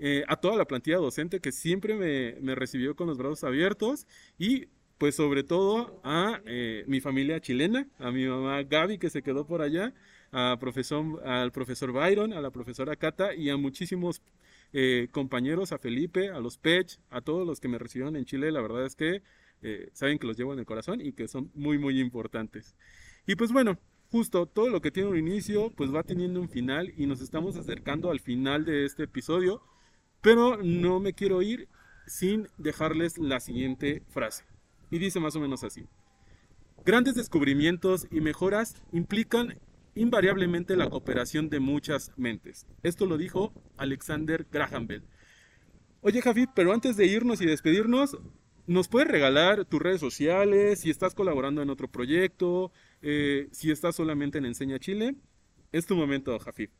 Eh, 0.04 0.24
a 0.26 0.34
toda 0.34 0.56
la 0.56 0.64
plantilla 0.64 0.96
docente 0.96 1.38
que 1.38 1.52
siempre 1.52 1.94
me, 1.94 2.54
recibió 2.56 2.96
con 2.96 3.06
los 3.06 3.18
brazos 3.18 3.44
abiertos 3.44 4.08
y 4.36 4.66
pues 4.98 5.14
sobre 5.14 5.44
todo 5.44 6.00
a 6.02 6.40
eh, 6.44 6.82
mi 6.88 7.00
familia 7.00 7.38
chilena, 7.38 7.86
a 8.00 8.10
mi 8.10 8.26
mamá 8.26 8.64
Gaby 8.64 8.98
que 8.98 9.10
se 9.10 9.22
quedó 9.22 9.46
por 9.46 9.62
allá, 9.62 9.94
a 10.32 10.56
profesor, 10.58 11.24
al 11.24 11.52
profesor 11.52 11.92
Byron, 11.92 12.32
a 12.32 12.40
la 12.40 12.50
profesora 12.50 12.96
Cata 12.96 13.32
y 13.32 13.48
a 13.48 13.56
muchísimos 13.56 14.22
eh, 14.72 15.06
compañeros, 15.12 15.70
a 15.70 15.78
Felipe, 15.78 16.30
a 16.30 16.40
los 16.40 16.58
Pech, 16.58 16.98
a 17.08 17.20
todos 17.20 17.46
los 17.46 17.60
que 17.60 17.68
me 17.68 17.78
recibieron 17.78 18.16
en 18.16 18.24
Chile. 18.24 18.50
La 18.50 18.60
verdad 18.60 18.84
es 18.84 18.96
que 18.96 19.22
saben 19.92 20.18
que 20.18 20.26
los 20.26 20.36
llevo 20.36 20.52
en 20.52 20.58
el 20.58 20.66
corazón 20.66 21.00
y 21.00 21.12
que 21.12 21.28
son 21.28 21.52
muy, 21.54 21.78
muy 21.78 22.00
importantes. 22.00 22.74
Y 23.24 23.36
pues 23.36 23.52
bueno, 23.52 23.78
justo 24.10 24.46
todo 24.46 24.68
lo 24.68 24.80
que 24.80 24.90
tiene 24.90 25.10
un 25.10 25.16
inicio, 25.16 25.70
pues 25.76 25.94
va 25.94 26.02
teniendo 26.02 26.40
un 26.40 26.48
final 26.48 26.92
y 26.96 27.06
nos 27.06 27.20
estamos 27.20 27.56
acercando 27.56 28.10
al 28.10 28.18
final 28.18 28.64
de 28.64 28.84
este 28.84 29.04
episodio. 29.04 29.62
Pero 30.22 30.56
no 30.62 31.00
me 31.00 31.12
quiero 31.12 31.42
ir 31.42 31.68
sin 32.06 32.48
dejarles 32.56 33.18
la 33.18 33.40
siguiente 33.40 34.02
frase. 34.08 34.44
Y 34.90 34.98
dice 34.98 35.20
más 35.20 35.36
o 35.36 35.40
menos 35.40 35.64
así. 35.64 35.84
Grandes 36.84 37.14
descubrimientos 37.14 38.06
y 38.10 38.20
mejoras 38.20 38.82
implican 38.92 39.58
invariablemente 39.94 40.76
la 40.76 40.88
cooperación 40.88 41.50
de 41.50 41.60
muchas 41.60 42.12
mentes. 42.16 42.66
Esto 42.82 43.06
lo 43.06 43.18
dijo 43.18 43.52
Alexander 43.76 44.46
Graham 44.50 44.86
Bell. 44.86 45.04
Oye 46.00 46.22
Javi, 46.22 46.46
pero 46.54 46.72
antes 46.72 46.96
de 46.96 47.06
irnos 47.06 47.40
y 47.40 47.46
despedirnos, 47.46 48.18
¿nos 48.66 48.88
puedes 48.88 49.08
regalar 49.08 49.64
tus 49.64 49.80
redes 49.80 50.00
sociales, 50.00 50.80
si 50.80 50.90
estás 50.90 51.14
colaborando 51.14 51.62
en 51.62 51.70
otro 51.70 51.88
proyecto, 51.88 52.72
eh, 53.02 53.48
si 53.52 53.70
estás 53.70 53.96
solamente 53.96 54.38
en 54.38 54.46
Enseña 54.46 54.78
Chile? 54.78 55.14
Es 55.70 55.86
tu 55.86 55.96
momento, 55.96 56.38
Javi. 56.38 56.70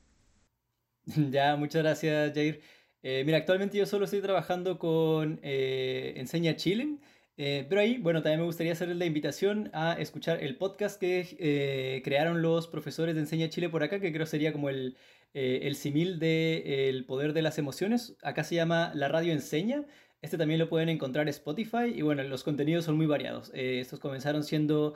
Ya, 1.31 1.57
muchas 1.57 1.83
gracias, 1.83 2.33
Jair. 2.33 2.61
Eh, 3.03 3.25
mira, 3.27 3.39
actualmente 3.39 3.77
yo 3.77 3.87
solo 3.87 4.05
estoy 4.05 4.21
trabajando 4.21 4.79
con 4.79 5.41
eh, 5.43 6.15
Enseña 6.17 6.55
Chile, 6.55 6.99
eh, 7.37 7.67
pero 7.69 7.81
ahí, 7.81 7.99
bueno, 7.99 8.23
también 8.23 8.41
me 8.41 8.47
gustaría 8.47 8.73
hacerles 8.73 8.97
la 8.97 9.07
invitación 9.07 9.71
a 9.73 9.95
escuchar 9.95 10.43
el 10.43 10.57
podcast 10.57 11.01
que 11.01 12.01
crearon 12.05 12.43
los 12.43 12.69
profesores 12.69 13.15
de 13.15 13.23
Enseña 13.23 13.49
Chile 13.49 13.69
por 13.69 13.83
acá, 13.83 13.99
que 13.99 14.13
creo 14.13 14.27
sería 14.27 14.53
como 14.53 14.69
el, 14.69 14.97
el 15.35 15.75
simil 15.75 16.19
del 16.21 17.05
poder 17.05 17.33
de 17.33 17.43
las 17.43 17.59
emociones. 17.59 18.17
Acá 18.23 18.45
se 18.45 18.55
llama 18.55 18.93
La 18.95 19.09
Radio 19.09 19.33
Enseña. 19.33 19.85
Este 20.21 20.39
también 20.39 20.61
lo 20.61 20.69
pueden 20.69 20.89
encontrar 20.89 21.25
en 21.25 21.31
Spotify 21.31 21.93
y 21.93 22.03
bueno, 22.03 22.23
los 22.23 22.45
contenidos 22.45 22.85
son 22.85 22.97
muy 22.97 23.07
variados. 23.07 23.51
estos 23.55 23.99
comenzaron 23.99 24.45
siendo 24.45 24.95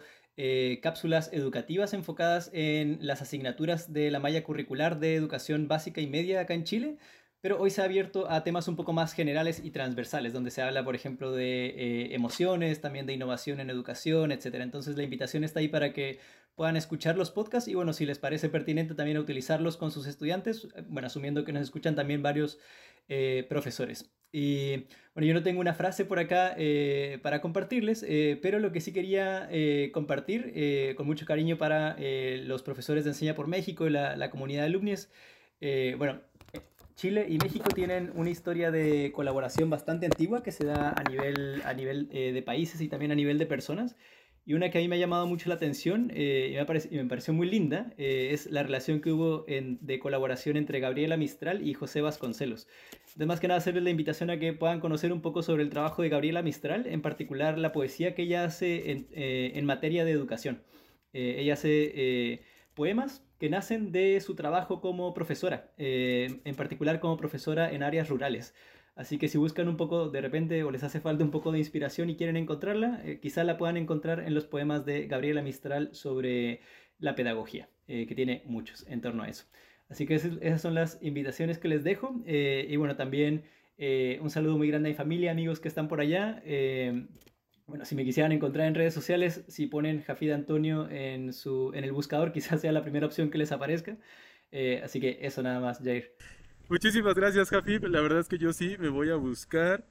cápsulas 0.82 1.30
educativas 1.32 1.94
enfocadas 1.94 2.50
en 2.52 2.98
las 3.00 3.22
asignaturas 3.22 3.92
de 3.92 4.12
la 4.12 4.20
malla 4.20 4.44
curricular 4.44 5.00
de 5.00 5.16
educación 5.16 5.66
básica 5.66 6.00
y 6.00 6.06
media 6.06 6.42
acá 6.42 6.54
en 6.54 6.62
Chile 6.64 6.98
pero 7.46 7.60
hoy 7.60 7.70
se 7.70 7.80
ha 7.80 7.84
abierto 7.84 8.28
a 8.28 8.42
temas 8.42 8.66
un 8.66 8.74
poco 8.74 8.92
más 8.92 9.12
generales 9.12 9.60
y 9.62 9.70
transversales, 9.70 10.32
donde 10.32 10.50
se 10.50 10.62
habla, 10.62 10.82
por 10.82 10.96
ejemplo, 10.96 11.30
de 11.30 11.66
eh, 11.66 12.14
emociones, 12.16 12.80
también 12.80 13.06
de 13.06 13.12
innovación 13.12 13.60
en 13.60 13.70
educación, 13.70 14.32
etc. 14.32 14.56
Entonces 14.56 14.96
la 14.96 15.04
invitación 15.04 15.44
está 15.44 15.60
ahí 15.60 15.68
para 15.68 15.92
que 15.92 16.18
puedan 16.56 16.76
escuchar 16.76 17.16
los 17.16 17.30
podcasts 17.30 17.68
y 17.68 17.76
bueno, 17.76 17.92
si 17.92 18.04
les 18.04 18.18
parece 18.18 18.48
pertinente 18.48 18.96
también 18.96 19.16
utilizarlos 19.18 19.76
con 19.76 19.92
sus 19.92 20.08
estudiantes, 20.08 20.66
eh, 20.74 20.82
bueno, 20.88 21.06
asumiendo 21.06 21.44
que 21.44 21.52
nos 21.52 21.62
escuchan 21.62 21.94
también 21.94 22.20
varios 22.20 22.58
eh, 23.08 23.46
profesores. 23.48 24.10
Y 24.32 24.78
bueno, 25.14 25.28
yo 25.28 25.32
no 25.32 25.44
tengo 25.44 25.60
una 25.60 25.74
frase 25.74 26.04
por 26.04 26.18
acá 26.18 26.56
para 27.22 27.40
compartirles, 27.40 28.04
pero 28.42 28.58
lo 28.58 28.72
que 28.72 28.80
sí 28.80 28.92
quería 28.92 29.48
compartir 29.92 30.94
con 30.96 31.06
mucho 31.06 31.24
cariño 31.26 31.56
para 31.56 31.96
los 32.42 32.64
profesores 32.64 33.04
de 33.04 33.10
Enseña 33.10 33.36
por 33.36 33.46
México 33.46 33.86
y 33.86 33.90
la, 33.90 34.16
la 34.16 34.30
comunidad 34.30 34.62
de 34.62 34.66
alumnos, 34.66 35.08
bueno, 35.96 36.20
Chile 36.96 37.26
y 37.28 37.36
México 37.36 37.68
tienen 37.74 38.10
una 38.14 38.30
historia 38.30 38.70
de 38.70 39.12
colaboración 39.12 39.68
bastante 39.68 40.06
antigua 40.06 40.42
que 40.42 40.50
se 40.50 40.64
da 40.64 40.94
a 40.96 41.02
nivel, 41.02 41.60
a 41.66 41.74
nivel 41.74 42.08
eh, 42.10 42.32
de 42.32 42.42
países 42.42 42.80
y 42.80 42.88
también 42.88 43.12
a 43.12 43.14
nivel 43.14 43.36
de 43.36 43.44
personas. 43.44 43.96
Y 44.46 44.54
una 44.54 44.70
que 44.70 44.78
a 44.78 44.80
mí 44.80 44.88
me 44.88 44.96
ha 44.96 44.98
llamado 44.98 45.26
mucho 45.26 45.50
la 45.50 45.56
atención 45.56 46.10
eh, 46.14 46.52
y, 46.52 46.56
me 46.56 46.64
parece, 46.64 47.04
pareció 47.04 47.34
muy 47.34 47.50
linda 47.50 47.92
eh, 47.98 48.30
es 48.32 48.46
la 48.46 48.62
relación 48.62 49.02
que 49.02 49.10
hubo 49.10 49.44
de 49.44 49.98
colaboración 49.98 50.56
entre 50.56 50.80
Gabriela 50.80 51.18
Mistral 51.18 51.66
y 51.68 51.74
José 51.74 52.00
Vasconcelos. 52.00 52.66
Además 53.16 53.36
más 53.36 53.40
que 53.40 53.48
nada 53.48 53.58
hacerles 53.58 53.82
la 53.82 53.90
invitación 53.90 54.30
a 54.30 54.38
que 54.38 54.54
puedan 54.54 54.80
conocer 54.80 55.12
un 55.12 55.20
poco 55.20 55.42
sobre 55.42 55.64
el 55.64 55.70
trabajo 55.70 56.00
de 56.00 56.08
Gabriela 56.08 56.42
Mistral, 56.42 56.86
en 56.86 57.02
particular 57.02 57.58
la 57.58 57.72
poesía 57.72 58.14
que 58.14 58.22
ella 58.22 58.44
hace 58.44 59.06
en 59.12 59.66
materia 59.66 60.04
de 60.06 60.12
educación. 60.12 60.62
ella 61.12 61.54
hace 61.54 62.40
poemas 62.74 63.25
que 63.38 63.50
nacen 63.50 63.92
de 63.92 64.20
su 64.20 64.34
trabajo 64.34 64.80
como 64.80 65.12
profesora, 65.14 65.70
eh, 65.76 66.40
en 66.44 66.54
particular 66.54 67.00
como 67.00 67.16
profesora 67.16 67.70
en 67.70 67.82
áreas 67.82 68.08
rurales. 68.08 68.54
Así 68.94 69.18
que 69.18 69.28
si 69.28 69.36
buscan 69.36 69.68
un 69.68 69.76
poco 69.76 70.08
de 70.08 70.22
repente 70.22 70.64
o 70.64 70.70
les 70.70 70.82
hace 70.82 71.00
falta 71.00 71.22
un 71.22 71.30
poco 71.30 71.52
de 71.52 71.58
inspiración 71.58 72.08
y 72.08 72.16
quieren 72.16 72.36
encontrarla, 72.36 73.02
eh, 73.04 73.18
quizá 73.20 73.44
la 73.44 73.58
puedan 73.58 73.76
encontrar 73.76 74.20
en 74.20 74.34
los 74.34 74.46
poemas 74.46 74.86
de 74.86 75.06
Gabriela 75.06 75.42
Mistral 75.42 75.90
sobre 75.92 76.60
la 76.98 77.14
pedagogía, 77.14 77.68
eh, 77.88 78.06
que 78.06 78.14
tiene 78.14 78.42
muchos 78.46 78.86
en 78.88 79.02
torno 79.02 79.22
a 79.22 79.28
eso. 79.28 79.44
Así 79.90 80.06
que 80.06 80.14
esas 80.14 80.62
son 80.62 80.74
las 80.74 80.98
invitaciones 81.02 81.58
que 81.58 81.68
les 81.68 81.84
dejo. 81.84 82.22
y 82.26 82.74
bueno, 82.76 82.96
también 82.96 83.44
un 84.20 84.30
saludo 84.30 84.58
muy 84.58 84.66
grande 84.68 84.88
a 84.88 84.92
mi 84.92 84.96
familia, 84.96 85.30
amigos 85.30 85.60
que 85.60 85.68
están 85.68 85.86
por 85.86 86.00
allá. 86.00 86.42
Bueno, 87.66 87.84
si 87.84 87.96
me 87.96 88.04
quisieran 88.04 88.30
encontrar 88.32 88.68
en 88.68 88.74
redes 88.74 88.94
sociales, 88.94 89.44
si 89.48 89.66
ponen 89.66 90.02
Jafid 90.02 90.30
Antonio 90.30 90.88
en, 90.88 91.32
su, 91.32 91.72
en 91.74 91.84
el 91.84 91.92
buscador, 91.92 92.32
quizás 92.34 92.60
sea 92.60 92.72
la 92.72 92.82
primera 92.82 93.06
opción 93.06 93.30
que 93.30 93.38
les 93.38 93.52
aparezca. 93.52 93.96
Eh, 94.52 94.80
así 94.84 95.00
que 95.00 95.18
eso 95.22 95.42
nada 95.42 95.60
más, 95.60 95.80
Jair. 95.82 96.12
Muchísimas 96.68 97.14
gracias, 97.14 97.50
Jafid. 97.50 97.84
La 97.84 98.00
verdad 98.00 98.20
es 98.20 98.28
que 98.28 98.38
yo 98.38 98.52
sí 98.52 98.76
me 98.78 98.88
voy 98.88 99.10
a 99.10 99.16
buscar 99.16 99.84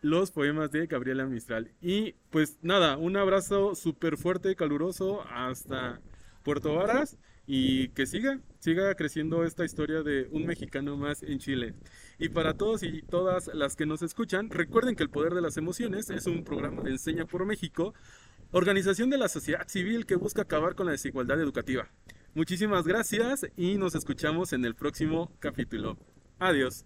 los 0.00 0.30
poemas 0.30 0.70
de 0.70 0.86
Gabriela 0.86 1.26
Mistral. 1.26 1.70
Y 1.80 2.14
pues 2.30 2.58
nada, 2.62 2.96
un 2.96 3.16
abrazo 3.16 3.74
súper 3.74 4.16
fuerte, 4.16 4.56
caluroso 4.56 5.22
hasta 5.28 6.00
Puerto 6.42 6.74
Varas 6.74 7.18
y 7.46 7.88
que 7.88 8.06
siga, 8.06 8.40
siga 8.58 8.94
creciendo 8.94 9.44
esta 9.44 9.64
historia 9.64 10.02
de 10.02 10.28
un 10.30 10.46
mexicano 10.46 10.96
más 10.96 11.22
en 11.22 11.38
Chile. 11.38 11.74
Y 12.18 12.30
para 12.30 12.54
todos 12.54 12.82
y 12.82 13.02
todas 13.02 13.48
las 13.54 13.76
que 13.76 13.86
nos 13.86 14.02
escuchan, 14.02 14.50
recuerden 14.50 14.96
que 14.96 15.04
El 15.04 15.10
Poder 15.10 15.34
de 15.34 15.40
las 15.40 15.56
Emociones 15.56 16.10
es 16.10 16.26
un 16.26 16.42
programa 16.42 16.82
de 16.82 16.90
Enseña 16.90 17.26
por 17.26 17.46
México, 17.46 17.94
organización 18.50 19.08
de 19.08 19.18
la 19.18 19.28
sociedad 19.28 19.68
civil 19.68 20.04
que 20.04 20.16
busca 20.16 20.42
acabar 20.42 20.74
con 20.74 20.86
la 20.86 20.92
desigualdad 20.92 21.40
educativa. 21.40 21.88
Muchísimas 22.34 22.86
gracias 22.86 23.46
y 23.56 23.76
nos 23.76 23.94
escuchamos 23.94 24.52
en 24.52 24.64
el 24.64 24.74
próximo 24.74 25.30
capítulo. 25.38 25.96
Adiós. 26.40 26.84